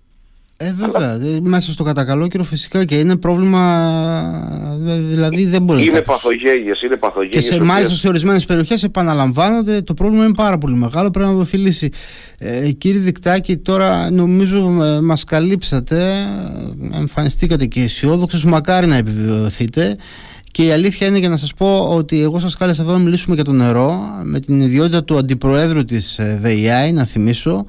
Ε, 0.56 0.72
βέβαια. 0.72 1.10
Αλλά... 1.10 1.40
Μέσα 1.42 1.72
στο 1.72 1.84
κατακαλόκυρο 1.84 2.42
φυσικά 2.42 2.84
και 2.84 2.98
είναι 2.98 3.16
πρόβλημα. 3.16 3.58
Δηλαδή 4.80 5.46
δεν 5.46 5.62
μπορεί. 5.62 5.86
Είναι 5.86 6.02
παθογένειες, 6.02 6.82
είναι 6.82 6.96
παθογένειες. 6.96 7.48
Και 7.48 7.54
σε, 7.54 7.60
μάλιστα 7.60 7.94
σε 7.94 8.08
ορισμένες 8.08 8.44
περιοχές 8.46 8.82
επαναλαμβάνονται. 8.82 9.82
Το 9.82 9.94
πρόβλημα 9.94 10.24
είναι 10.24 10.34
πάρα 10.34 10.58
πολύ 10.58 10.74
μεγάλο. 10.74 11.10
Πρέπει 11.10 11.28
να 11.28 11.34
δοθεί 11.34 11.56
λύση. 11.56 11.90
Ε, 12.38 12.70
κύριε 12.70 13.00
Δικτάκη, 13.00 13.56
τώρα 13.56 14.10
νομίζω 14.10 14.82
ε, 14.82 15.00
μας 15.00 15.24
καλύψατε. 15.24 16.26
Εμφανιστήκατε 16.94 17.66
και 17.66 17.83
αισιόδοξος. 17.83 18.44
Μακάρι 18.44 18.87
να 18.87 18.96
επιβεβαιωθείτε. 18.96 19.96
Και 20.52 20.64
η 20.64 20.70
αλήθεια 20.70 21.06
είναι 21.06 21.18
για 21.18 21.28
να 21.28 21.36
σας 21.36 21.54
πω 21.54 21.88
ότι 21.96 22.22
εγώ 22.22 22.38
σας 22.38 22.56
κάλεσα 22.56 22.82
εδώ 22.82 22.92
να 22.92 22.98
μιλήσουμε 22.98 23.34
για 23.34 23.44
το 23.44 23.52
νερό 23.52 24.18
με 24.22 24.40
την 24.40 24.60
ιδιότητα 24.60 25.04
του 25.04 25.18
αντιπροέδρου 25.18 25.84
της 25.84 26.18
ε, 26.18 26.38
ΔΕΙΑΗ, 26.40 26.92
να 26.92 27.04
θυμίσω. 27.04 27.64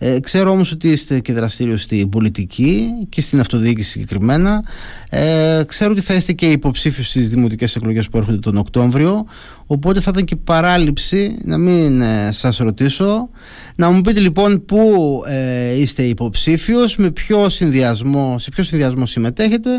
Ε, 0.00 0.20
ξέρω 0.20 0.50
όμως 0.50 0.72
ότι 0.72 0.90
είστε 0.90 1.20
και 1.20 1.32
δραστήριος 1.32 1.82
στην 1.82 2.08
πολιτική 2.08 2.90
και 3.08 3.20
στην 3.20 3.40
αυτοδιοίκηση 3.40 3.90
συγκεκριμένα. 3.90 4.64
Ε, 5.10 5.62
ξέρω 5.66 5.90
ότι 5.90 6.00
θα 6.00 6.14
είστε 6.14 6.32
και 6.32 6.50
υποψήφιος 6.50 7.08
στις 7.08 7.30
δημοτικές 7.30 7.76
εκλογές 7.76 8.08
που 8.08 8.16
έρχονται 8.16 8.38
τον 8.38 8.56
Οκτώβριο. 8.56 9.26
Οπότε 9.66 10.00
θα 10.00 10.10
ήταν 10.12 10.24
και 10.24 10.36
παράληψη 10.36 11.36
να 11.42 11.58
μην 11.58 12.00
ε, 12.00 12.32
σας 12.32 12.56
ρωτήσω. 12.56 13.28
Να 13.76 13.90
μου 13.90 14.00
πείτε 14.00 14.20
λοιπόν 14.20 14.64
πού 14.64 15.22
ε, 15.26 15.80
είστε 15.80 16.02
υποψήφιος, 16.02 16.96
με 16.96 17.10
ποιο 17.10 17.48
συνδυασμό, 17.48 18.38
σε 18.38 18.50
ποιο 18.50 18.64
συνδυασμό 18.64 19.06
συμμετέχετε. 19.06 19.70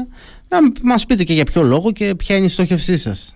Να 0.50 0.60
μας 0.84 1.06
πείτε 1.06 1.24
και 1.24 1.34
για 1.34 1.46
ποιο 1.46 1.64
λόγο 1.64 1.92
και 1.92 2.16
ποια 2.18 2.36
είναι 2.36 2.46
η 2.46 2.50
στόχευσή 2.50 2.98
σας. 2.98 3.36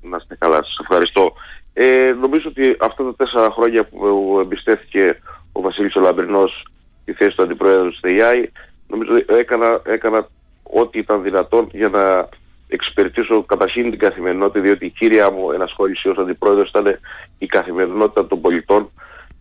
Να 0.00 0.16
είστε 0.16 0.36
καλά, 0.38 0.56
σας 0.56 0.78
ευχαριστώ. 0.80 1.32
Ε, 1.72 2.14
νομίζω 2.20 2.48
ότι 2.48 2.76
αυτά 2.80 3.04
τα 3.04 3.14
τέσσερα 3.14 3.50
χρόνια 3.50 3.84
που 3.84 4.38
εμπιστεύτηκε 4.42 5.20
ο 5.52 5.60
Βασίλης 5.60 5.94
ο 5.94 6.00
Λαμπρινός 6.00 6.66
τη 7.04 7.12
θέση 7.12 7.36
του 7.36 7.42
Αντιπρόεδρου 7.42 7.88
της 7.88 8.00
ΔΕΙΑΗ, 8.02 8.50
νομίζω 8.88 9.12
ότι 9.12 9.24
έκανα, 9.28 9.80
έκανα 9.84 10.28
ό,τι 10.62 10.98
ήταν 10.98 11.22
δυνατόν 11.22 11.68
για 11.72 11.88
να 11.88 12.28
εξυπηρετήσω 12.68 13.42
καταρχήν 13.42 13.90
την 13.90 13.98
καθημερινότητα, 13.98 14.60
διότι 14.60 14.86
η 14.86 14.90
κύρια 14.90 15.30
μου 15.30 15.52
ενασχόληση 15.52 16.08
ως 16.08 16.18
Αντιπρόεδρος 16.18 16.68
ήταν 16.68 16.98
η 17.38 17.46
καθημερινότητα 17.46 18.26
των 18.26 18.40
πολιτών 18.40 18.90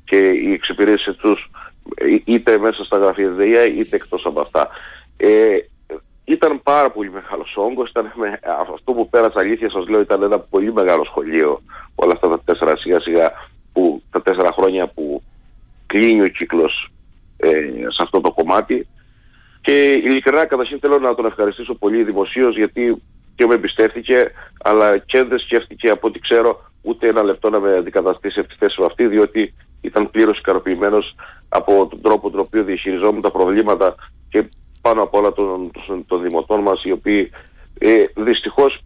και 0.03 0.15
η 0.17 0.51
εξυπηρέτηση 0.53 1.13
τους 1.13 1.49
είτε 2.25 2.57
μέσα 2.57 2.83
στα 2.83 2.97
γραφεία 2.97 3.27
της 3.27 3.35
ΔΕΙΑΗ 3.35 3.79
είτε 3.79 3.95
εκτός 3.95 4.25
από 4.25 4.41
αυτά. 4.41 4.69
Ε, 5.17 5.57
ήταν 6.25 6.61
πάρα 6.63 6.91
πολύ 6.91 7.11
μεγάλος 7.11 7.53
όγκος, 7.57 7.89
ήταν 7.89 8.11
με, 8.15 8.39
αυτό 8.71 8.93
που 8.93 9.09
πέρασα 9.09 9.39
αλήθεια 9.39 9.69
σας 9.69 9.87
λέω 9.87 10.01
ήταν 10.01 10.23
ένα 10.23 10.39
πολύ 10.39 10.73
μεγάλο 10.73 11.03
σχολείο 11.03 11.61
όλα 11.95 12.11
αυτά 12.13 12.27
τα 12.29 12.39
τέσσερα 12.45 12.77
σιγά 12.77 12.99
σιγά 12.99 13.31
που, 13.73 14.01
τα 14.11 14.21
τέσσερα 14.21 14.51
χρόνια 14.51 14.87
που 14.87 15.21
κλείνει 15.85 16.21
ο 16.21 16.27
κύκλος 16.27 16.91
ε, 17.37 17.49
σε 17.87 18.01
αυτό 18.01 18.21
το 18.21 18.31
κομμάτι. 18.31 18.87
Και 19.61 19.91
ειλικρινά 19.91 20.45
καταρχήν 20.45 20.79
θέλω 20.79 20.99
να 20.99 21.15
τον 21.15 21.25
ευχαριστήσω 21.25 21.73
πολύ 21.73 22.03
δημοσίως 22.03 22.55
γιατί 22.55 23.01
και 23.35 23.45
με 23.45 23.53
εμπιστεύτηκε 23.53 24.31
αλλά 24.63 24.97
και 24.97 25.23
δεν 25.23 25.39
σκέφτηκε 25.39 25.89
από 25.89 26.07
ό,τι 26.07 26.19
ξέρω 26.19 26.61
ούτε 26.81 27.07
ένα 27.07 27.23
λεπτό 27.23 27.49
να 27.49 27.59
με 27.59 27.77
αντικαταστήσει 27.77 28.39
από 28.39 28.49
τη 28.49 28.55
θέση 28.59 28.75
μου 28.79 28.85
αυτή 28.85 29.07
διότι 29.07 29.53
ήταν 29.81 30.09
πλήρως 30.11 30.37
ικανοποιημένος 30.37 31.15
από 31.49 31.87
τον 31.87 32.01
τρόπο 32.01 32.29
τον 32.29 32.39
οποίο 32.39 32.63
διαχειριζόμουν 32.63 33.21
τα 33.21 33.31
προβλήματα 33.31 33.95
και 34.29 34.49
πάνω 34.87 35.03
απ' 35.03 35.13
όλα 35.13 35.31
των, 35.31 35.71
των, 35.87 36.05
των 36.07 36.21
δημοτών 36.21 36.61
μας 36.61 36.83
οι 36.83 36.91
οποίοι 36.91 37.29
ε, 37.79 37.93
δυστυχώς 38.15 38.83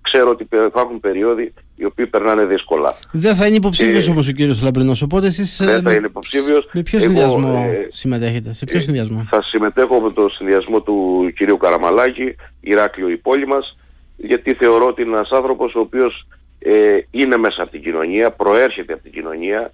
ξέρω 0.00 0.30
ότι 0.30 0.46
υπάρχουν 0.66 1.00
περίοδοι 1.00 1.52
οι 1.76 1.84
οποίοι 1.84 2.06
περνάνε 2.06 2.44
δύσκολα. 2.44 2.94
Δεν 3.12 3.34
θα 3.34 3.46
είναι 3.46 3.56
υποψήφιος 3.56 4.06
ε, 4.06 4.10
όμω 4.10 4.20
ο 4.28 4.32
κύριος 4.32 4.62
Λαμπρινός, 4.62 5.02
οπότε 5.02 5.26
εσείς. 5.26 5.62
Δεν 5.64 5.82
θα 5.82 5.92
είναι 5.92 6.06
υποψήφιος. 6.06 6.68
Με 6.72 6.82
ποιο 6.82 7.00
συνδυασμό 7.00 7.70
ε, 7.72 7.86
συμμετέχετε, 7.88 8.52
σε 8.52 8.64
ποιο 8.64 8.76
ε, 8.76 8.80
συνδυασμό; 8.80 9.26
Θα 9.30 9.42
συμμετέχω 9.42 10.00
με 10.00 10.12
το 10.12 10.28
συνδυασμό 10.28 10.80
του 10.80 11.32
κυρίου 11.36 11.56
Καραμαλάκη, 11.56 12.34
Ηράκλειο 12.60 13.08
η 13.08 13.16
πόλη 13.16 13.46
μας, 13.46 13.76
γιατί 14.16 14.54
θεωρώ 14.54 14.86
ότι 14.86 15.02
είναι 15.02 15.16
ένας 15.16 15.30
άνθρωπος 15.30 15.74
ο 15.74 15.80
οποίος 15.80 16.26
ε, 16.58 16.98
είναι 17.10 17.36
μέσα 17.36 17.62
από 17.62 17.70
την 17.70 17.82
κοινωνία, 17.82 18.30
προέρχεται 18.30 18.92
από 18.92 19.02
την 19.02 19.12
κοινωνία, 19.12 19.72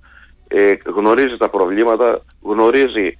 ε, 0.49 0.75
γνωρίζει 0.97 1.37
τα 1.37 1.51
προβλήματα, 1.51 2.25
γνωρίζει 2.43 3.17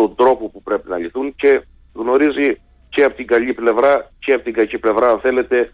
τον 0.00 0.14
τρόπο 0.14 0.48
που 0.48 0.62
πρέπει 0.62 0.88
να 0.88 0.96
λυθούν 0.96 1.34
και 1.36 1.62
γνωρίζει 1.94 2.60
και 2.88 3.04
από 3.04 3.16
την 3.16 3.26
καλή 3.26 3.54
πλευρά 3.54 4.10
και 4.18 4.32
από 4.32 4.44
την 4.44 4.52
κακή 4.52 4.78
πλευρά, 4.78 5.10
αν 5.10 5.20
θέλετε, 5.20 5.70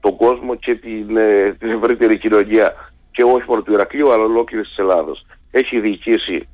τον 0.00 0.16
κόσμο 0.16 0.54
και 0.54 0.74
την, 0.74 1.16
ε, 1.16 1.56
την 1.58 1.70
ευρύτερη 1.70 2.18
κοινωνία 2.18 2.92
και 3.10 3.22
όχι 3.22 3.44
μόνο 3.48 3.62
του 3.62 3.72
Ηρακλείου 3.72 4.12
αλλά 4.12 4.22
ολόκληρης 4.22 4.68
της 4.68 4.78
Ελλάδος. 4.78 5.26
Έχει 5.50 5.80
διοικήσει 5.80 6.48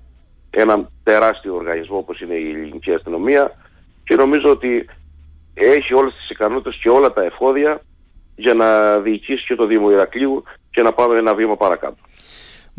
έναν 0.50 0.90
τεράστιο 1.02 1.54
οργανισμό 1.54 1.96
όπως 1.96 2.20
είναι 2.20 2.34
η 2.34 2.50
ελληνική 2.50 2.92
αστυνομία 2.92 3.52
και 4.04 4.14
νομίζω 4.14 4.50
ότι 4.50 4.88
έχει 5.54 5.94
όλες 5.94 6.14
τις 6.14 6.30
ικανότητες 6.30 6.78
και 6.82 6.88
όλα 6.88 7.12
τα 7.12 7.22
εφόδια 7.22 7.80
για 8.36 8.54
να 8.54 8.98
διοικήσει 8.98 9.44
και 9.44 9.54
το 9.54 9.66
Δήμο 9.66 9.90
Ηρακλείου 9.90 10.42
και 10.70 10.82
να 10.82 10.92
πάμε 10.92 11.18
ένα 11.18 11.34
βήμα 11.34 11.56
παρακάτω. 11.56 11.96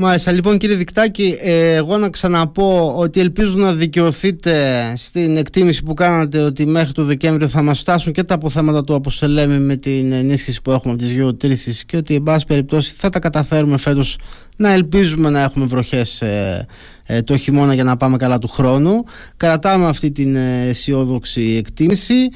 Μάλιστα, 0.04 0.32
λοιπόν 0.32 0.58
κύριε 0.58 0.76
Δικτάκη, 0.76 1.38
ε, 1.42 1.74
εγώ 1.74 1.98
να 1.98 2.10
ξαναπώ 2.10 2.94
ότι 2.98 3.20
ελπίζω 3.20 3.58
να 3.58 3.74
δικαιωθείτε 3.74 4.54
στην 4.98 5.38
εκτίμηση 5.38 5.84
που 5.84 5.94
κάνατε 5.94 6.40
ότι 6.40 6.66
μέχρι 6.66 6.92
το 6.92 7.04
Δεκέμβριο 7.04 7.48
θα 7.48 7.62
μας 7.62 7.80
φτάσουν 7.80 8.14
και 8.14 8.24
τα 8.24 8.34
αποθέματα 8.34 8.84
του 8.84 8.96
Αποσελέμη 8.96 9.60
με 9.60 9.76
την 9.76 10.12
ενίσχυση 10.12 10.62
που 10.62 10.72
έχουμε 10.72 10.94
από 10.94 11.02
τις 11.02 11.12
γεωτρήσεις 11.12 11.86
και 11.86 11.98
ότι 11.98 12.16
εν 12.16 12.24
πάση 12.24 12.46
περιπτώσει 12.46 12.94
θα 12.94 13.10
τα 13.10 13.20
καταφέρουμε 13.20 13.78
φέτος 13.78 14.18
να 14.58 14.72
ελπίζουμε 14.72 15.30
να 15.30 15.42
έχουμε 15.42 15.66
βροχές 15.66 16.22
ε, 16.22 16.66
ε, 17.06 17.22
το 17.22 17.38
χειμώνα 17.38 17.74
για 17.74 17.84
να 17.84 17.98
πάμε 17.98 18.18
καλά 18.18 18.40
του 18.40 18.48
χρόνου. 18.48 19.04
Κρατάμε 19.38 19.88
αυτή 19.88 20.12
την 20.12 20.36
αισιόδοξη 20.36 21.56
εκτίμηση. 21.58 22.30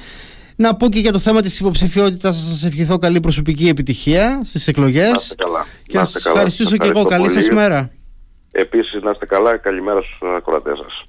Να 0.56 0.76
πω 0.76 0.88
και 0.88 0.98
για 0.98 1.12
το 1.12 1.18
θέμα 1.18 1.40
της 1.40 1.60
υποψηφιότητας 1.60 2.36
θα 2.36 2.50
σας 2.50 2.64
ευχηθώ 2.64 2.98
καλή 2.98 3.20
προσωπική 3.20 3.68
επιτυχία 3.68 4.40
στις 4.44 4.68
εκλογές. 4.68 5.10
Να 5.10 5.16
είστε 5.16 5.34
καλά. 5.34 5.66
Και 5.86 5.98
να 5.98 6.04
σας 6.04 6.26
ευχαριστήσω 6.26 6.76
και 6.76 6.88
εγώ. 6.88 7.04
Καλή 7.04 7.30
σας 7.30 7.48
μέρα. 7.48 7.90
Επίσης 8.52 9.02
να 9.02 9.10
είστε 9.10 9.26
καλά. 9.26 9.56
Καλημέρα 9.56 10.02
στους 10.02 10.18
ακροατές 10.36 10.78
σας. 10.78 11.08